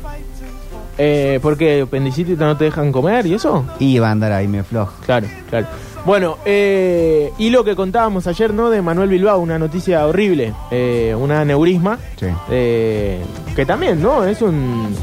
[1.02, 3.66] eh, porque apendicitis no te dejan comer y eso.
[3.80, 4.94] Y va a andar ahí me flojo.
[5.06, 5.68] Claro, claro.
[6.06, 8.70] Bueno, eh, y lo que contábamos ayer, ¿no?
[8.70, 12.26] De Manuel Bilbao, una noticia horrible, eh, una aneurisma, Sí.
[12.50, 13.20] eh,
[13.56, 14.24] que también, ¿no?
[14.24, 14.96] Es un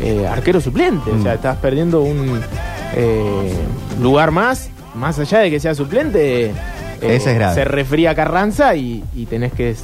[0.00, 1.22] eh, arquero suplente, o Mm.
[1.22, 2.40] sea, estás perdiendo un
[2.96, 3.52] eh,
[4.00, 6.46] lugar más, más allá de que sea suplente.
[6.46, 6.52] eh,
[7.00, 7.54] Ese es grave.
[7.54, 9.74] Se refría Carranza y, y tenés que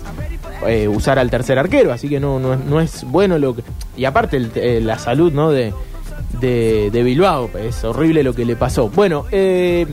[0.88, 3.62] usar al tercer arquero, así que no, no, es- no es bueno lo que...
[3.96, 5.50] Y aparte el- la salud, ¿no?
[5.50, 5.72] De,
[6.40, 7.50] de, de Bilbao.
[7.58, 8.88] Es horrible lo que le pasó.
[8.88, 9.86] Bueno, eh,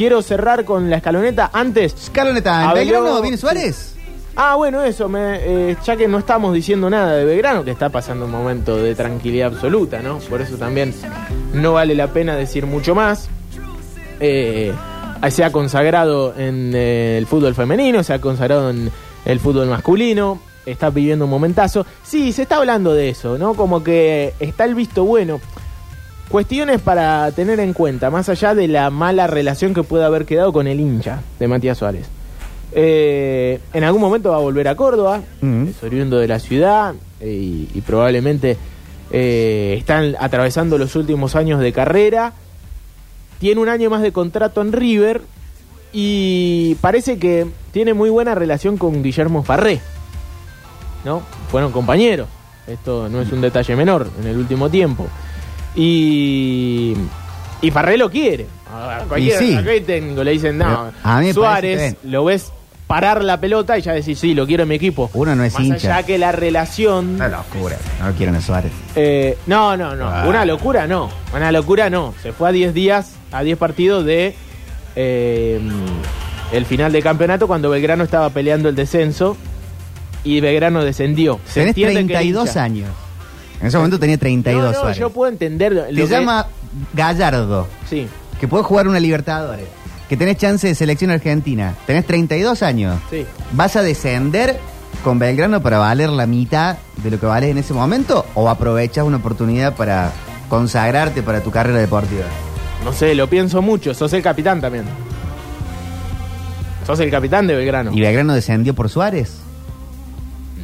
[0.00, 1.50] quiero cerrar con la escaloneta.
[1.52, 1.92] Antes.
[1.92, 3.96] Escaloneta, ¿en habló- Belgrano viene Suárez?
[4.34, 7.90] Ah, bueno, eso, me, eh, ya que no estamos diciendo nada de Belgrano, que está
[7.90, 10.16] pasando un momento de tranquilidad absoluta, ¿no?
[10.20, 10.94] Por eso también
[11.52, 13.28] no vale la pena decir mucho más.
[14.20, 14.72] Eh,
[15.28, 18.90] se ha consagrado en eh, el fútbol femenino, se ha consagrado en
[19.26, 21.84] el fútbol masculino, está viviendo un momentazo.
[22.02, 23.52] Sí, se está hablando de eso, ¿no?
[23.52, 25.42] Como que está el visto bueno.
[26.30, 30.52] Cuestiones para tener en cuenta, más allá de la mala relación que puede haber quedado
[30.52, 32.06] con el hincha de Matías Suárez.
[32.72, 37.32] Eh, en algún momento va a volver a Córdoba, es oriundo de la ciudad eh,
[37.32, 38.56] y, y probablemente
[39.10, 42.32] eh, están atravesando los últimos años de carrera.
[43.40, 45.22] Tiene un año más de contrato en River
[45.92, 49.80] y parece que tiene muy buena relación con Guillermo Farré.
[51.04, 51.22] ¿No?
[51.50, 52.28] Fueron compañeros.
[52.68, 55.08] Esto no es un detalle menor en el último tiempo.
[55.74, 56.94] Y,
[57.62, 58.46] y Farré lo quiere.
[58.72, 59.50] A cualquier, sí.
[59.50, 62.52] a cualquier técnico le dicen, no, A mí me Suárez, lo ves
[62.86, 65.10] parar la pelota y ya decís, sí, lo quiero en mi equipo.
[65.14, 65.96] Uno no es Más hincha.
[65.98, 67.14] allá que la relación...
[67.16, 67.76] Una locura.
[68.00, 68.72] No quieren a Suárez.
[68.96, 70.08] Eh, no, no, no.
[70.08, 70.24] Ah.
[70.26, 71.08] Una locura no.
[71.34, 72.14] Una locura no.
[72.22, 74.34] Se fue a 10 días, a 10 partidos de
[74.96, 75.60] eh,
[76.52, 79.36] el final de campeonato cuando Belgrano estaba peleando el descenso
[80.24, 81.38] y Belgrano descendió.
[81.46, 82.88] Se Tenés entiende que el 32 hincha- años.
[83.60, 84.98] En ese momento tenía 32 No, no, Suárez.
[84.98, 85.72] yo puedo entender.
[85.72, 86.46] lo Te que- llama
[86.94, 87.66] Gallardo.
[87.88, 88.06] Sí.
[88.40, 89.66] Que puede jugar una Libertadores.
[90.08, 91.74] Que tenés chance de selección argentina.
[91.86, 92.98] Tenés 32 años.
[93.10, 93.24] Sí.
[93.52, 94.58] ¿Vas a descender
[95.04, 98.24] con Belgrano para valer la mitad de lo que vales en ese momento?
[98.34, 100.10] ¿O aprovechas una oportunidad para
[100.48, 102.24] consagrarte para tu carrera deportiva?
[102.84, 103.92] No sé, lo pienso mucho.
[103.94, 104.84] Sos el capitán también.
[106.86, 107.92] Sos el capitán de Belgrano.
[107.92, 109.36] ¿Y Belgrano descendió por Suárez?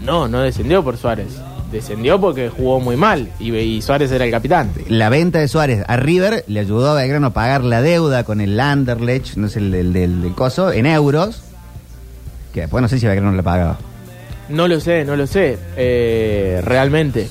[0.03, 1.37] No, no descendió por Suárez.
[1.73, 4.71] Descendió porque jugó muy mal y, y Suárez era el capitán.
[4.89, 8.41] La venta de Suárez a River le ayudó a Belgrano a pagar la deuda con
[8.41, 11.43] el Anderlecht, no sé, el del, del- del coso, en euros.
[12.55, 13.79] Que después no sé si Belgrano le pagaba.
[14.49, 17.29] No lo sé, no lo sé, eh, realmente.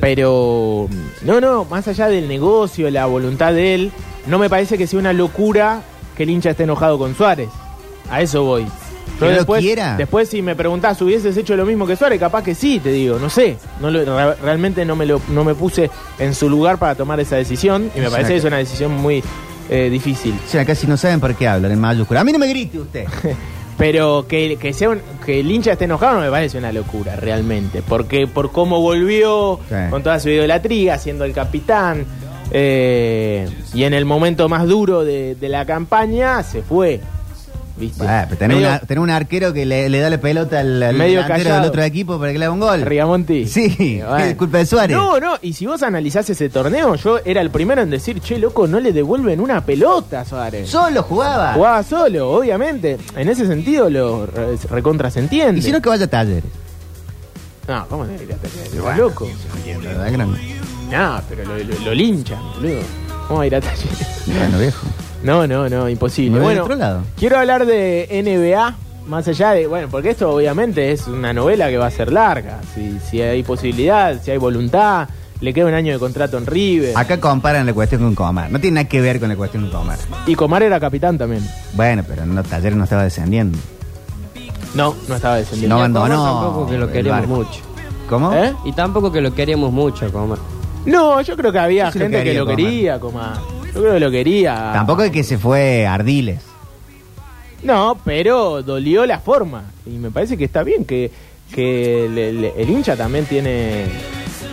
[0.00, 0.88] Pero,
[1.22, 3.92] no, no, más allá del negocio, la voluntad de él,
[4.26, 5.80] no me parece que sea una locura
[6.16, 7.48] que el hincha esté enojado con Suárez.
[8.10, 8.66] A eso voy.
[9.18, 9.96] ¿Que no después, quiera?
[9.96, 12.18] después si me preguntás, ¿hubieses hecho lo mismo que Suárez?
[12.18, 13.56] Capaz que sí, te digo, no sé.
[13.80, 17.20] No lo- re- realmente no me, lo, no me puse en su lugar para tomar
[17.20, 19.22] esa decisión y me O sea parece que- que es una decisión muy
[19.70, 20.34] eh, difícil.
[20.44, 22.20] O sea, casi no saben por qué hablan en mayúscula.
[22.20, 23.04] A mí no me grite usted.
[23.78, 27.16] Pero que, que sea un- que el hincha esté enojado no me parece una locura,
[27.16, 27.82] realmente.
[27.82, 29.74] Porque por cómo volvió, Sí.
[29.90, 32.04] con toda su idolatría, siendo el capitán,
[32.50, 37.00] eh, y en el momento más duro de, de la campaña, se fue.
[37.74, 38.06] ¿Viste?
[38.06, 40.82] Ah, pero tenés, Medio- una- tenés un arquero que le, le da la pelota al,
[40.82, 41.60] al Medio delantero callado.
[41.62, 42.82] del otro equipo para que le haga un gol.
[42.82, 43.46] Rigamonti.
[43.46, 44.24] Sí, Bueno.
[44.24, 44.96] es culpa de Suárez.
[44.96, 48.38] No, no, y si vos analizás ese torneo, yo era el primero en decir, che,
[48.38, 50.68] loco, no le devuelven una pelota a Suárez.
[50.68, 51.54] Solo jugaba.
[51.54, 52.98] Jugaba solo, obviamente.
[53.16, 55.60] En ese sentido lo re- recontra se entiende.
[55.60, 56.44] Y si no, que vaya a talleres.
[57.66, 58.36] No, ¿cómo se diría?
[58.42, 59.28] Estás loco.
[59.64, 60.36] Belgrano.
[60.90, 62.80] No, pero lo, lo, lo linchan, boludo.
[63.28, 63.86] ¿Cómo va a ir a taller?
[64.26, 64.86] Bueno, viejo.
[65.22, 66.40] No, no, no, imposible.
[66.40, 67.02] Bueno, de otro lado.
[67.16, 68.74] quiero hablar de NBA,
[69.08, 72.60] más allá de, bueno, porque esto obviamente es una novela que va a ser larga.
[72.74, 75.08] Si, si hay posibilidad, si hay voluntad,
[75.40, 76.96] le queda un año de contrato en River.
[76.96, 78.50] Acá comparan la cuestión con Comar.
[78.50, 79.98] No tiene nada que ver con la cuestión con Comar.
[80.26, 81.44] Y Comar era capitán también.
[81.74, 83.58] Bueno, pero no, Talleres no estaba descendiendo.
[84.74, 85.74] No, no estaba descendiendo.
[85.74, 87.60] No abandonó Tampoco que lo queríamos mucho.
[88.08, 88.32] ¿Cómo?
[88.34, 88.54] ¿Eh?
[88.64, 90.38] Y tampoco que lo queríamos mucho, Coman.
[90.86, 92.56] No, yo creo que había Yo sí lo gente que lo Comar.
[92.56, 93.38] quería, Comar.
[93.74, 94.70] Yo creo que lo quería.
[94.72, 96.40] Tampoco es que se fue Ardiles.
[97.62, 99.64] No, pero dolió la forma.
[99.86, 101.10] Y me parece que está bien que,
[101.54, 103.84] que el, el- el hincha también tiene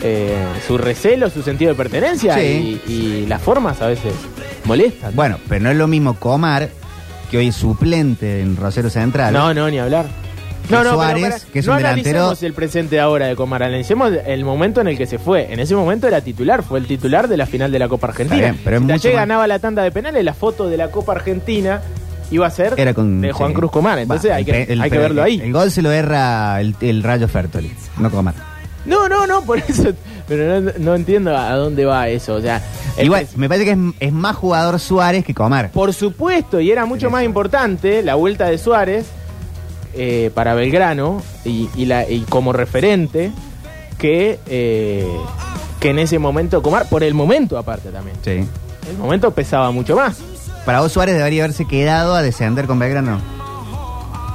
[0.04, 2.80] eh, su recelo, su sentido de pertenencia Sí.
[2.88, 4.14] y, y las formas a veces
[4.66, 5.16] molestan.
[5.16, 6.70] Bueno, pero no es lo mismo Comar,
[7.32, 9.34] que hoy es suplente en Rosero Central.
[9.34, 10.06] No, no, ni hablar.
[10.70, 13.64] No, no, Suárez, pero para- que es no un delantero- el presente ahora de Comar,
[13.64, 15.52] analicemos el momento en el que se fue.
[15.52, 18.40] En ese momento era titular, fue el titular de la final de la Copa Argentina.
[18.40, 21.82] Bien, pero si ganaba la tanda de penales, la foto de la Copa Argentina
[22.32, 23.56] iba a ser Era con, de Juan sí.
[23.56, 23.98] Cruz Comar.
[24.00, 25.40] Entonces hay, que, el hay que verlo ahí.
[25.44, 28.36] El gol se lo erra el, el Rayo Fertoli, no Comar.
[28.86, 29.92] No, no, no, por eso.
[30.28, 32.36] Pero no, no entiendo a dónde va eso.
[32.36, 32.62] O sea,
[33.02, 35.72] Igual, me parece que es, es más jugador Suárez que Comar.
[35.72, 39.08] por supuesto, y era mucho más importante la vuelta de Suárez
[39.94, 43.32] eh, para Belgrano y, y la, y como referente
[43.98, 45.08] que, eh,
[45.80, 48.18] que en ese momento Comar, por el momento aparte también.
[48.24, 48.48] Sí.
[48.90, 50.20] El momento pesaba mucho más.
[50.66, 53.20] Para vos Suárez debería haberse quedado a descender con Belgrano.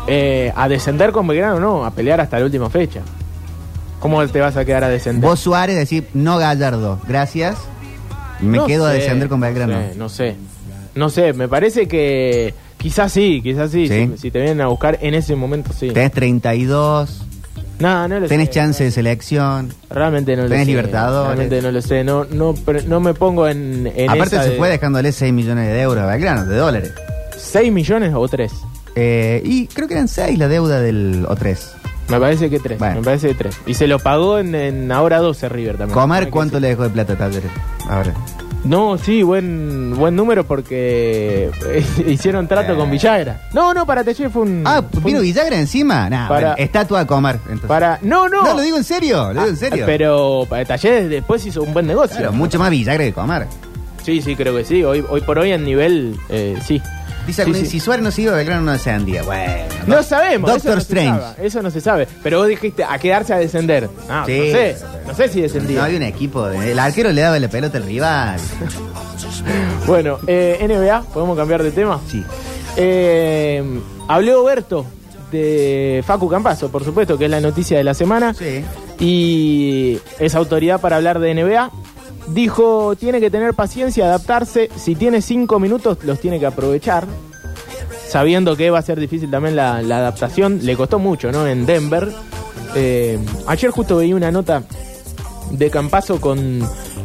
[0.07, 3.01] Eh, a descender con Belgrano no, a pelear hasta la última fecha.
[4.01, 5.29] ¿Cómo te vas a quedar a descender?
[5.29, 7.57] Vos Suárez decir no Gallardo, gracias.
[8.41, 9.73] Me No quedo a descender con Belgrano.
[9.73, 10.37] No sé, no sé.
[10.95, 13.89] No sé, me parece que quizás sí, quizás sí.
[13.89, 14.11] Sí.
[14.14, 15.89] Si, si te vienen a buscar en ese momento, sí.
[15.89, 17.22] Tenés 32,
[17.78, 18.53] No, no lo tenés sé.
[18.53, 19.72] chance de selección.
[19.89, 20.70] Realmente no lo Tenés sé.
[20.70, 21.28] Libertadores.
[21.39, 22.05] Realmente no lo sé.
[22.05, 22.55] No, no,
[22.87, 26.05] no me pongo en, en Aparte esa se de- fue dejándole 6 millones de euros
[26.05, 26.93] a Belgrano, de dólares.
[27.37, 28.53] ¿6 millones o 3?
[28.97, 31.72] Eh, y creo que eran 6 la deuda del o 3.
[32.11, 32.78] Me parece que 3.
[32.78, 32.97] Bueno.
[32.97, 33.57] Me parece que 3.
[33.66, 35.99] Y se lo pagó en, en ahora 12 River también.
[36.26, 37.51] Que ¿cuánto le dejó de plata a Talleres?
[37.89, 38.12] Ahora.
[38.65, 43.43] No, sí, buen buen número porque eh, hicieron trato con Villagra.
[43.53, 44.62] No, no, para Talleres fue un.
[44.65, 46.09] Ah, fue ¿vino un- Villagra encima?
[46.09, 47.37] Nah, Para- bueno, estatua de Comar.
[47.45, 47.69] Entonces.
[47.69, 47.99] Para.
[48.03, 48.43] No, no.
[48.43, 49.85] No, lo digo en serio, lo digo en Ah, serio.
[49.87, 52.17] Pero para Talleres después hizo un buen negocio.
[52.17, 53.47] Claro, mucho más Villagra que Comar.
[54.03, 54.83] Sí, sí, creo que sí.
[54.83, 56.81] Hoy, hoy por hoy en nivel, eh, sí.
[57.27, 59.22] Dice Sí, si Suárez no se iba, Belgrano no descendía.
[59.22, 59.64] Bueno.
[59.87, 60.51] No sabemos.
[60.51, 61.20] Doctor eso no se Strange.
[61.20, 62.09] sabe, eso no se sabe.
[62.22, 63.89] Pero vos dijiste a quedarse a descender.
[64.09, 64.39] Ah, Sí.
[64.39, 64.77] No sé.
[65.07, 65.85] No sé si No descendía.
[65.85, 66.47] había un equipo.
[66.49, 68.41] el arquero le daba la pelota al rival.
[69.87, 72.01] Bueno, eh, NBA, ¿podemos cambiar de tema?
[72.11, 72.22] Sí.
[72.77, 73.62] Eh,
[74.09, 74.87] habló Berto
[75.31, 78.33] de Facu Campazo, por supuesto, que es la noticia de la semana.
[78.35, 78.64] Sí.
[78.99, 81.70] Y es autoridad para hablar de NBA.
[82.29, 84.70] Dijo, tiene que tener paciencia, adaptarse.
[84.77, 87.07] Si tiene cinco minutos, los tiene que aprovechar.
[88.09, 90.61] Sabiendo que va a ser difícil también la, la adaptación.
[90.62, 91.47] Le costó mucho, ¿no?
[91.47, 92.11] En Denver.
[92.75, 94.62] Eh, ayer justo veía una nota
[95.51, 96.62] de Campazo con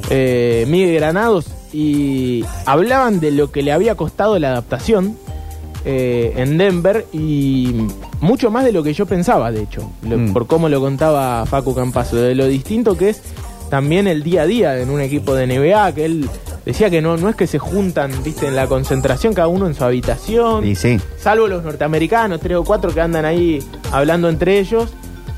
[0.09, 5.15] eh, Miguel Granados y hablaban de lo que le había costado la adaptación
[5.85, 7.85] eh, en Denver y
[8.21, 10.33] mucho más de lo que yo pensaba, de hecho, lo- Mm.
[10.33, 13.21] por cómo lo contaba Facu Campazo, de lo distinto que es
[13.69, 16.29] también el día a día en un equipo de NBA, que él
[16.65, 19.75] decía que no, no es que se juntan, viste, en la concentración, cada uno en
[19.75, 20.99] su habitación, Y sí.
[21.17, 23.59] salvo los norteamericanos, tres o cuatro que andan ahí
[23.91, 24.89] hablando entre ellos.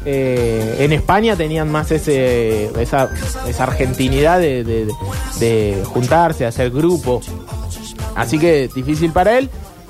[0.05, 3.07] eh, en España tenían más ese esa,
[3.47, 7.21] esa argentinidad de, de- juntarse, hacer grupo.
[8.15, 9.49] Así que difícil para él.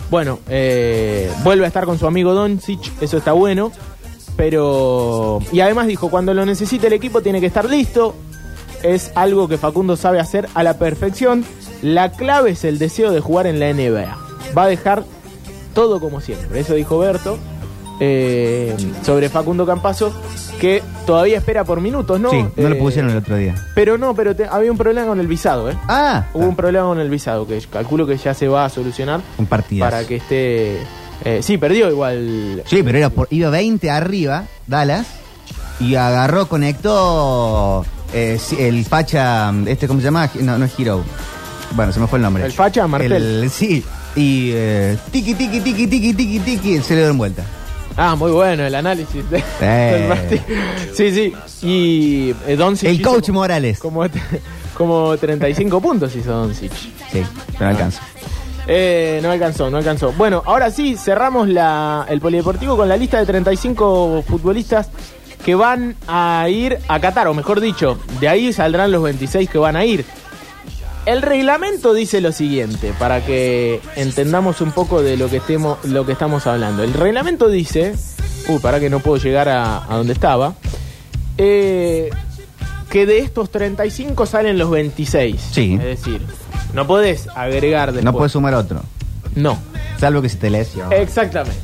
[0.09, 3.71] Bueno, eh, vuelve a estar con su amigo Doncic, eso está bueno.
[4.35, 5.39] Pero.
[5.51, 8.15] Y además dijo: cuando lo necesite el equipo tiene que estar listo.
[8.83, 11.45] Es algo que Facundo sabe hacer a la perfección.
[11.81, 14.17] La clave es el deseo de jugar en la NBA.
[14.57, 15.03] Va a dejar
[15.73, 16.59] todo como siempre.
[16.59, 17.37] Eso dijo Berto
[17.99, 20.11] eh, sobre Facundo Campazo,
[20.59, 22.31] que todavía espera por minutos, ¿no?
[22.31, 23.55] Sí, no lo Eh, pusieron el otro día.
[23.75, 25.77] Pero no, pero te- había un problema con el visado, ¿eh?
[25.87, 29.21] Ah, Hubo un problema con el visado que calculo que ya se va a solucionar
[29.37, 29.85] un partido.
[29.85, 30.77] para que esté.
[31.23, 32.63] eh, sí, perdió igual.
[32.65, 35.05] Sí, pero era por, iba 20 arriba, Dallas,
[35.79, 40.29] y agarró, conectó eh, el facha, este, ¿cómo se llama?
[40.41, 41.03] No, no es Hero.
[41.73, 42.45] Bueno, se me fue el nombre.
[42.45, 43.11] El facha Martel.
[43.13, 43.83] El- sí,
[44.15, 47.43] y eh, tiki, tiki, tiki, tiki, tiki, tiki, se le dieron vuelta.
[47.97, 50.29] Ah, muy bueno el análisis de- Eh.
[50.29, 50.95] del.
[50.95, 51.65] Sí, sí.
[51.65, 53.79] Y eh, Doncic El coach Morales.
[53.79, 54.03] Como,
[54.77, 56.71] como 35 puntos hizo Doncic.
[56.73, 58.01] Sí, pero no alcanza.
[58.67, 60.11] Eh, no alcanzó, no alcanzó.
[60.13, 64.89] Bueno, ahora sí, cerramos la, el polideportivo con la lista de 35 futbolistas
[65.43, 69.57] que van a ir a Qatar, o mejor dicho, de ahí saldrán los 26 que
[69.57, 70.05] van a ir.
[71.05, 76.05] El reglamento dice lo siguiente, para que entendamos un poco de lo que, estemos, lo
[76.05, 76.83] que estamos hablando.
[76.83, 77.95] El reglamento dice,
[78.47, 80.53] uy, para que no puedo llegar a, a donde estaba,
[81.39, 82.11] eh,
[82.91, 85.41] que de estos 35 salen los 26.
[85.51, 85.73] Sí.
[85.73, 86.21] Es decir,
[86.73, 88.05] no podés agregar después.
[88.05, 88.81] No puedes sumar otro.
[89.35, 89.57] No.
[89.99, 91.01] Salvo que se te lesione.
[91.01, 91.59] Exactamente.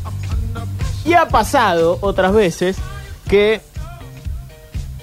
[1.05, 2.77] Y ha pasado otras veces
[3.27, 3.61] que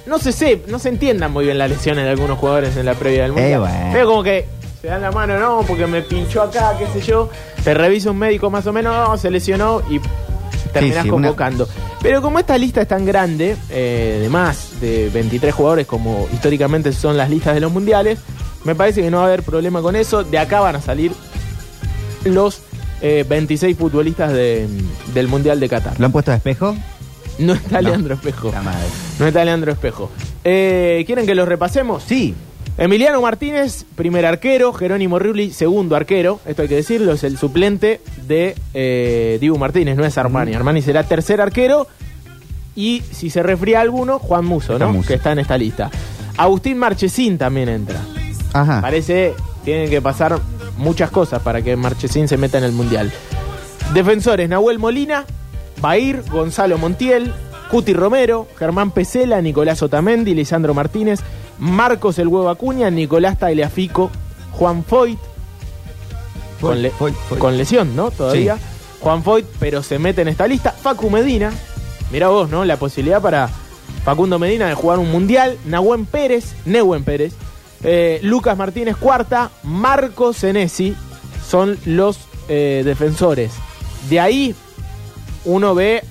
[0.07, 2.95] no se sé, no se entiendan muy bien las lesiones de algunos jugadores en la
[2.95, 3.53] previa del mundial.
[3.53, 3.91] Eh, bueno.
[3.93, 4.45] Pero como que
[4.83, 7.31] se dan la mano, no, porque me pinchó acá, qué sé yo.
[7.63, 9.99] Te revisa un médico más o menos, no, se lesionó y
[10.73, 11.67] terminás sí, convocando.
[12.03, 16.93] Pero como esta lista es tan grande, eh, de más de 23 jugadores, como históricamente
[16.93, 18.19] son las listas de los mundiales,
[18.65, 20.23] me parece que no va a haber problema con eso.
[20.23, 21.13] De acá van a salir
[22.25, 22.61] los
[23.01, 24.67] eh, 26 futbolistas de-
[25.15, 25.99] del Mundial de Qatar.
[25.99, 26.75] ¿Lo han puesto a espejo?
[27.39, 27.89] No está No.
[27.89, 28.51] Leandro Espejo.
[28.53, 28.87] La madre.
[29.19, 30.11] No está Leandro Espejo.
[30.45, 32.03] Eh, ¿Quieren que los repasemos?
[32.05, 32.35] Sí.
[32.77, 34.73] Emiliano Martínez, primer arquero.
[34.73, 36.41] Jerónimo Rulli, segundo arquero.
[36.45, 40.55] Esto hay que decirlo, es el suplente de eh, Dibu Martínez, no es Armani.
[40.55, 41.87] Armani será tercer arquero.
[42.77, 44.93] Y si se refría alguno, Juan Muso, Está ¿no?
[44.93, 45.09] Muso.
[45.09, 45.91] Que está en esta lista.
[46.37, 48.01] Agustín Marchesín también entra.
[48.53, 48.81] Ajá.
[48.81, 50.39] Parece tienen que pasar
[50.77, 53.13] muchas cosas para que Marchesín se meta en el Mundial.
[53.93, 55.25] Defensores, Nahuel Molina,
[55.85, 57.31] Bair, Gonzalo Montiel,
[57.71, 61.21] Cuti Romero, Germán Pesela, Nicolás Otamendi, Lisandro Martínez,
[61.59, 64.11] Marcos El Huevo Acuña, Nicolás Tagliafico,
[64.53, 65.19] Juan Foyt,
[66.59, 67.39] con, le- Foyt, Foyt.
[67.39, 68.11] con lesión, ¿no?
[68.11, 68.57] Todavía.
[68.57, 68.63] Sí.
[69.01, 70.71] Juan Foyt, pero se mete en esta lista.
[70.73, 71.53] Facu Medina,
[72.11, 72.65] mira vos, ¿no?
[72.65, 73.51] La posibilidad para
[74.05, 75.59] Facundo Medina de jugar un mundial.
[75.67, 77.35] Nahuen Pérez, Nehuen Pérez,
[77.87, 80.97] Eh, Lucas Martínez cuarta, Marco Senesi
[81.47, 82.19] son los
[82.49, 83.53] eh, defensores.
[84.09, 84.55] De ahí
[85.45, 86.03] uno ve,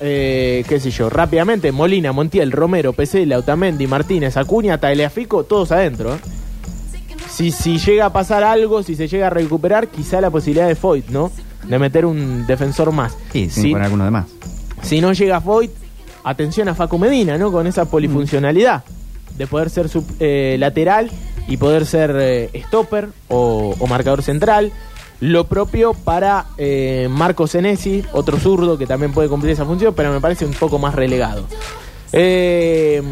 [0.00, 6.14] eh, qué sé yo, rápidamente Molina, Montiel, Romero, PC, Lautamendi, Martínez, Acuña, Tagliafico, todos adentro.
[6.14, 6.18] ¿eh?
[7.30, 10.74] Si, si llega a pasar algo, si se llega a recuperar, quizá la posibilidad de
[10.76, 11.32] Foyt, ¿no?
[11.66, 13.16] De meter un defensor más.
[13.32, 14.26] Sí, sin poner alguno de más.
[14.82, 15.70] si no llega Foyt,
[16.22, 17.50] atención a Facu Medina, ¿no?
[17.50, 18.84] Con esa polifuncionalidad
[19.36, 21.10] de poder ser sub- eh, lateral
[21.48, 24.70] y poder ser eh, stopper o, o marcador central.
[25.20, 30.12] Lo propio para eh, Marco Senesi, otro zurdo que también puede cumplir esa función, pero
[30.12, 31.46] me parece un poco más relegado.
[32.12, 33.02] Eh,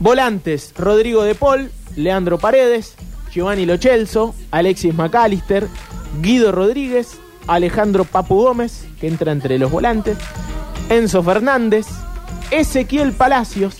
[0.00, 2.94] volantes, Rodrigo de Paul, Leandro Paredes,
[3.32, 5.68] Giovanni Lochelso, Alexis McAllister,
[6.22, 10.16] Guido Rodríguez, Alejandro Papu Gómez, que entra entre los volantes,
[10.88, 11.86] Enzo Fernández,
[12.50, 13.76] Ezequiel Palacios.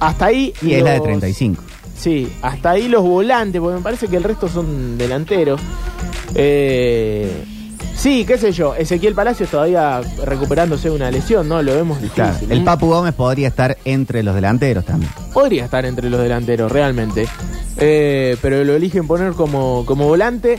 [0.00, 0.52] Hasta ahí.
[0.62, 1.62] Y es la de los- 35.
[1.96, 5.60] Sí, hasta ahí los volantes, porque me parece que el resto son delanteros.
[6.34, 7.44] Eh,
[7.94, 11.62] sí, qué sé yo, Ezequiel Palacios todavía recuperándose de una lesión, ¿no?
[11.62, 12.24] Lo vemos difícil.
[12.24, 15.12] Claro, el Papu Gómez podría estar entre los delanteros también.
[15.32, 17.26] Podría estar entre los delanteros, realmente.
[17.76, 20.58] Eh, pero lo eligen poner como, como volante.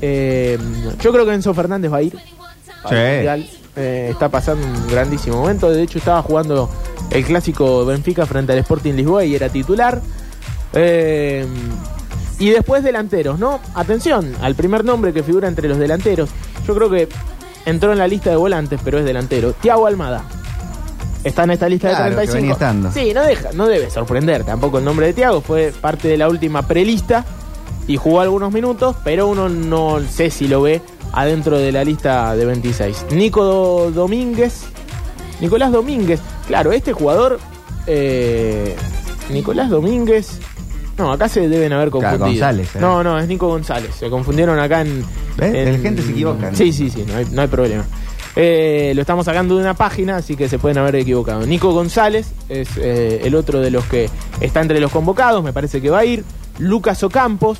[0.00, 0.58] Eh,
[1.02, 2.16] yo creo que Enzo Fernández va a ir.
[2.88, 2.94] Sí.
[3.78, 5.70] Eh, está pasando un grandísimo momento.
[5.70, 6.70] De hecho, estaba jugando
[7.10, 10.00] el clásico Benfica frente al Sporting Lisboa y era titular.
[10.72, 11.46] Eh,
[12.38, 13.60] y después delanteros, ¿no?
[13.74, 16.30] Atención al primer nombre que figura entre los delanteros.
[16.66, 17.08] Yo creo que
[17.64, 19.52] entró en la lista de volantes, pero es delantero.
[19.52, 20.24] Tiago Almada.
[21.24, 22.36] Está en esta lista Claro, de que 35.
[22.36, 22.92] venía estando.
[22.92, 25.40] Sí, no deja, no debe sorprender tampoco el nombre de Tiago.
[25.40, 27.24] Fue parte de la última prelista
[27.88, 30.80] y jugó algunos minutos, pero uno no sé si lo ve
[31.12, 33.06] adentro de la lista de 26.
[33.12, 34.66] Nico Do- Domínguez.
[35.40, 36.20] Nicolás Domínguez.
[36.46, 37.40] Claro, este jugador.
[37.88, 38.76] eh,
[39.30, 40.38] Nicolás Domínguez.
[40.98, 42.46] No, acá se deben haber Claro, confundido.
[42.46, 42.78] González, eh.
[42.80, 43.90] No, no, es Nico González.
[43.98, 45.04] Se confundieron acá en.
[45.38, 46.56] En- La gente se equivoca, ¿no?
[46.56, 47.84] Sí, sí, sí, no hay, no hay problema.
[48.38, 51.46] Eh, lo estamos sacando de una página, así que se pueden haber equivocado.
[51.46, 55.80] Nico González es eh, el otro de los que está entre los convocados, me parece
[55.80, 56.24] que va a ir.
[56.58, 57.58] Lucas Ocampos.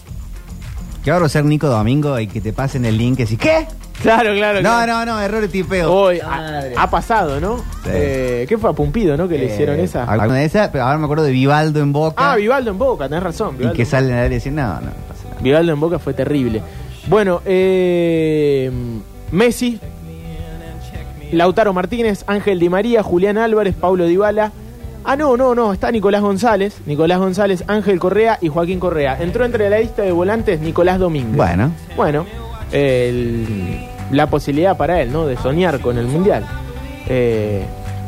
[1.06, 3.68] Que ahora ser Nico Domingo y que te pasen el link y decís, ¿qué?
[4.02, 4.60] Claro, claro.
[4.60, 4.92] No, claro.
[4.92, 5.88] no, no, error de tipeo.
[5.92, 7.58] Hoy ha, ha pasado, ¿no?
[7.58, 7.90] Sí.
[7.92, 9.28] Eh, ¿Qué fue a Pumpido, no?
[9.28, 10.02] Que le Eh, hicieron esa.
[10.02, 12.32] Alguna de esas, pero ahora me acuerdo de Vivaldo en Boca.
[12.32, 13.54] Ah, Vivaldo en Boca, tenés razón.
[13.54, 15.40] y Vivaldo que en salen a y dicen, no, no, no pasa nada.
[15.42, 16.60] Vivaldo en Boca fue terrible.
[17.06, 18.68] Bueno, eh,
[19.30, 19.78] Messi,
[21.30, 24.50] Lautaro Martínez, Ángel Di María, Julián Álvarez, Paulo Dybala.
[25.08, 29.16] Ah, no, no, no, está Nicolás González, Nicolás González, Ángel Correa y Joaquín Correa.
[29.22, 31.36] Entró entre la lista de volantes Nicolás Domínguez.
[31.36, 32.26] Bueno, Bueno,
[32.72, 35.26] el- la posibilidad para él, ¿no?
[35.26, 36.44] De soñar con el Mundial.
[37.08, 37.62] Eh,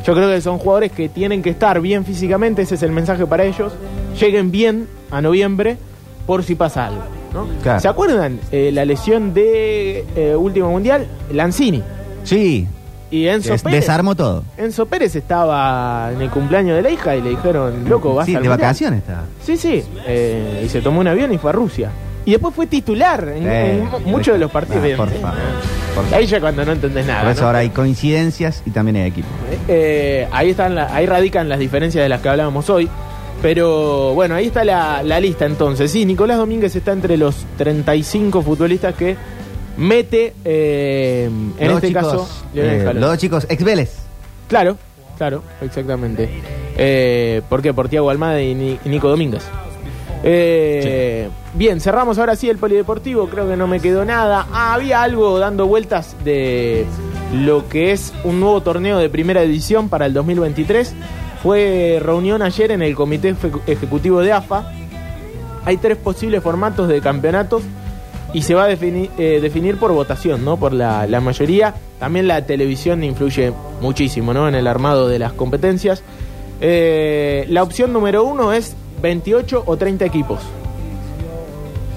[0.05, 3.27] yo creo que son jugadores que tienen que estar bien físicamente, ese es el mensaje
[3.27, 3.73] para ellos.
[4.21, 5.77] Lleguen bien a noviembre
[6.27, 7.47] por si pasa algo, ¿no?
[7.63, 7.81] Claro.
[7.81, 11.07] ¿Se acuerdan eh, la lesión de eh, último Mundial?
[11.33, 11.83] Lanzini.
[12.25, 12.67] sí,
[13.11, 13.81] Y Enzo des- Pérez.
[13.81, 14.45] desarmo todo.
[14.57, 18.35] Enzo Pérez estaba en el cumpleaños de la hija y le dijeron, loco, vas Sí,
[18.35, 18.67] al de Mundial".
[18.67, 19.23] vacaciones está.
[19.45, 19.83] Sí, sí.
[20.07, 21.91] eh, y se tomó un avión y fue a Rusia.
[22.27, 24.85] Y después fue titular en, Eh, en mu- muchos de los partidos.
[24.93, 25.39] Ah, por favor.
[25.95, 26.15] por favor.
[26.19, 27.23] Ahí ya cuando no entendés nada.
[27.23, 27.47] Por eso ¿no?
[27.47, 29.29] ahora hay coincidencias y también hay equipo.
[29.67, 32.89] Eh, ahí, están la- ahí radican las diferencias de las que hablábamos hoy.
[33.41, 35.91] Pero bueno, ahí está la, la lista entonces.
[35.93, 39.17] Sí, Nicolás Domínguez está entre los 35 futbolistas que
[39.79, 41.25] mete, eh,
[41.59, 43.01] en Los este chicos, caso, Lionel eh, Scaloni.
[43.01, 43.97] los dos chicos ex Vélez.
[44.49, 44.77] Claro,
[45.17, 46.29] claro, exactamente.
[46.77, 47.73] Eh, ¿Por qué?
[47.73, 49.45] Por Tiago Almada y, Ni- y Nico Domínguez.
[50.25, 53.29] Eh, Bien, cerramos ahora sí el polideportivo.
[53.29, 54.47] Creo que no me quedó nada.
[54.53, 56.85] Ah, había algo dando vueltas de
[57.35, 60.95] lo que es un nuevo torneo de primera edición para el 2023.
[61.43, 64.71] Fue reunión ayer en el comité efe- ejecutivo de AFA.
[65.65, 67.63] Hay tres posibles formatos de campeonatos
[68.33, 70.57] y se va a eh, definir por votación, ¿no?
[70.57, 71.75] Por la, la mayoría.
[71.99, 74.49] También la televisión influye muchísimo, ¿no?
[74.49, 76.03] En el armado de las competencias.
[76.61, 80.41] Eh, la opción número uno es 28 o 30 equipos.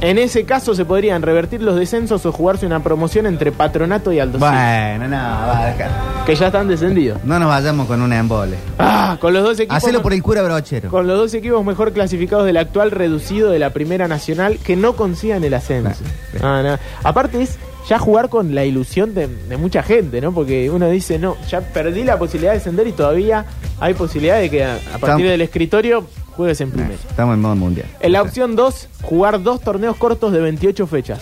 [0.01, 4.19] En ese caso se podrían revertir los descensos o jugarse una promoción entre Patronato y
[4.19, 5.89] Aldo Bueno, no, va, deja.
[6.25, 7.23] que ya están descendidos.
[7.23, 8.55] No nos vayamos con una embole.
[8.79, 10.89] Ah, con los dos equipos Hacelo por el cura brochero.
[10.89, 14.93] con los dos equipos mejor clasificados del actual reducido de la Primera Nacional que no
[14.95, 16.03] consigan el ascenso.
[16.41, 16.79] Ah, no.
[17.07, 20.31] Aparte es ya jugar con la ilusión de, de mucha gente, ¿no?
[20.33, 23.45] Porque uno dice, no, ya perdí la posibilidad de descender y todavía
[23.79, 26.93] hay posibilidad de que a, a partir del escritorio juegues en primera.
[26.93, 27.87] Estamos en modo mundial.
[27.99, 31.19] En la opción 2, jugar dos torneos cortos de 28 fechas.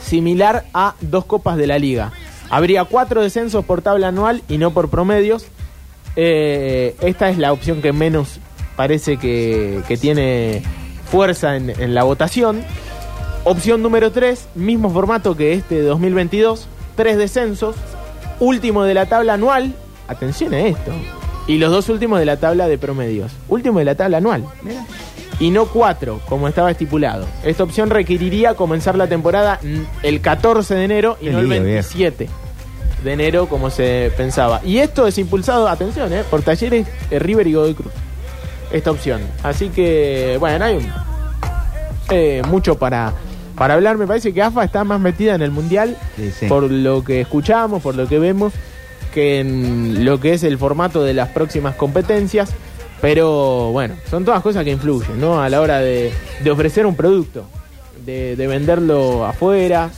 [0.00, 2.12] Similar a dos copas de la liga.
[2.50, 5.46] Habría cuatro descensos por tabla anual y no por promedios.
[6.16, 8.38] Eh, esta es la opción que menos
[8.76, 10.62] parece que, que tiene
[11.10, 12.62] fuerza en, en la votación.
[13.44, 17.74] Opción número 3, mismo formato que este de 2022, tres descensos,
[18.38, 19.74] último de la tabla anual,
[20.06, 20.92] atención a esto,
[21.48, 24.44] y los dos últimos de la tabla de promedios, último de la tabla anual,
[25.40, 27.26] y no cuatro, como estaba estipulado.
[27.42, 29.58] Esta opción requeriría comenzar la temporada
[30.04, 31.88] el 14 de enero y Qué no el lío, viejo.
[31.94, 32.28] 27
[33.02, 34.60] de enero como se pensaba.
[34.64, 37.92] Y esto es impulsado, atención, eh, por Talleres, eh, River y Godoy Cruz.
[38.70, 39.20] Esta opción.
[39.42, 40.92] Así que, bueno, hay un-
[42.10, 43.12] eh, mucho para,
[43.56, 43.98] para hablar.
[43.98, 46.46] Me parece que AFA está más metida en el Mundial sí.
[46.46, 48.52] por lo que escuchamos, por lo que vemos,
[49.12, 52.54] que en lo que es el formato de las próximas competencias.
[53.00, 55.42] Pero bueno, son todas cosas que influyen, ¿no?
[55.42, 57.44] A la hora de, de ofrecer un producto,
[58.06, 59.90] de, de venderlo afuera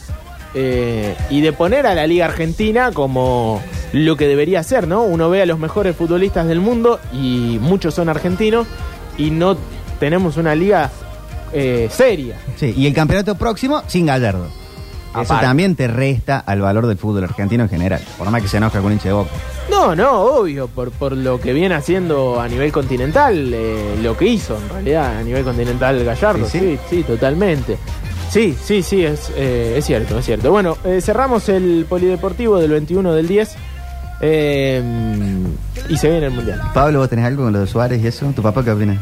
[0.55, 3.61] eh, y de poner a la Liga Argentina como
[3.93, 5.03] lo que debería ser, ¿no?
[5.03, 8.69] Uno ve a los mejores futbolistas del mundo y muchos son argentinos
[9.19, 9.57] y no
[9.99, 10.93] tenemos una liga
[11.55, 12.37] eh, seria.
[12.57, 14.47] Sí, y el campeonato próximo sin Gallardo.
[14.47, 15.47] Eso Aparte.
[15.47, 18.01] también te resta al valor del fútbol argentino en general.
[18.19, 19.31] Por más que se enoja con un hincha de boca.
[19.71, 24.27] No, no, obvio, por, por lo que viene haciendo a nivel continental, eh, lo que
[24.27, 26.97] hizo en realidad a nivel continental Gallardo, Sí, sí, sí.
[26.97, 27.79] sí, totalmente.
[28.29, 30.51] Sí, sí, sí, es, eh, es cierto, es cierto.
[30.51, 33.55] Bueno, eh, cerramos el polideportivo del 21 del 10
[34.21, 34.83] eh,
[35.89, 36.61] y se viene el Mundial.
[36.75, 38.27] Pablo, ¿vos tenés algo con lo de Suárez y eso?
[38.35, 39.01] ¿Tu papá qué opina?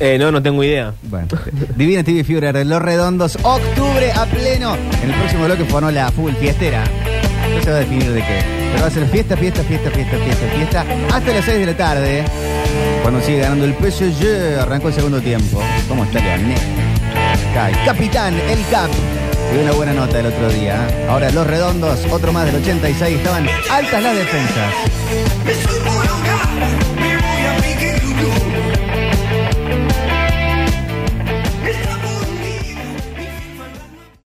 [0.00, 0.94] Eh, no, no tengo idea.
[1.02, 1.28] Bueno,
[1.76, 4.74] Divina TV Führer de Los Redondos, octubre a pleno.
[5.02, 6.84] En el próximo bloque formó la fútbol fiestera.
[7.54, 8.38] No se va a definir de qué.
[8.70, 10.84] Pero va a ser fiesta, fiesta, fiesta, fiesta, fiesta, fiesta.
[11.14, 12.24] Hasta las 6 de la tarde.
[13.02, 15.60] Cuando sigue ganando el PSG, arrancó el segundo tiempo.
[15.86, 16.56] ¿Cómo está Leonel?
[17.84, 18.90] Capitán, el cap.
[19.54, 20.86] Y una buena nota el otro día.
[21.10, 23.18] Ahora Los Redondos, otro más del 86.
[23.18, 24.72] Estaban altas las defensas.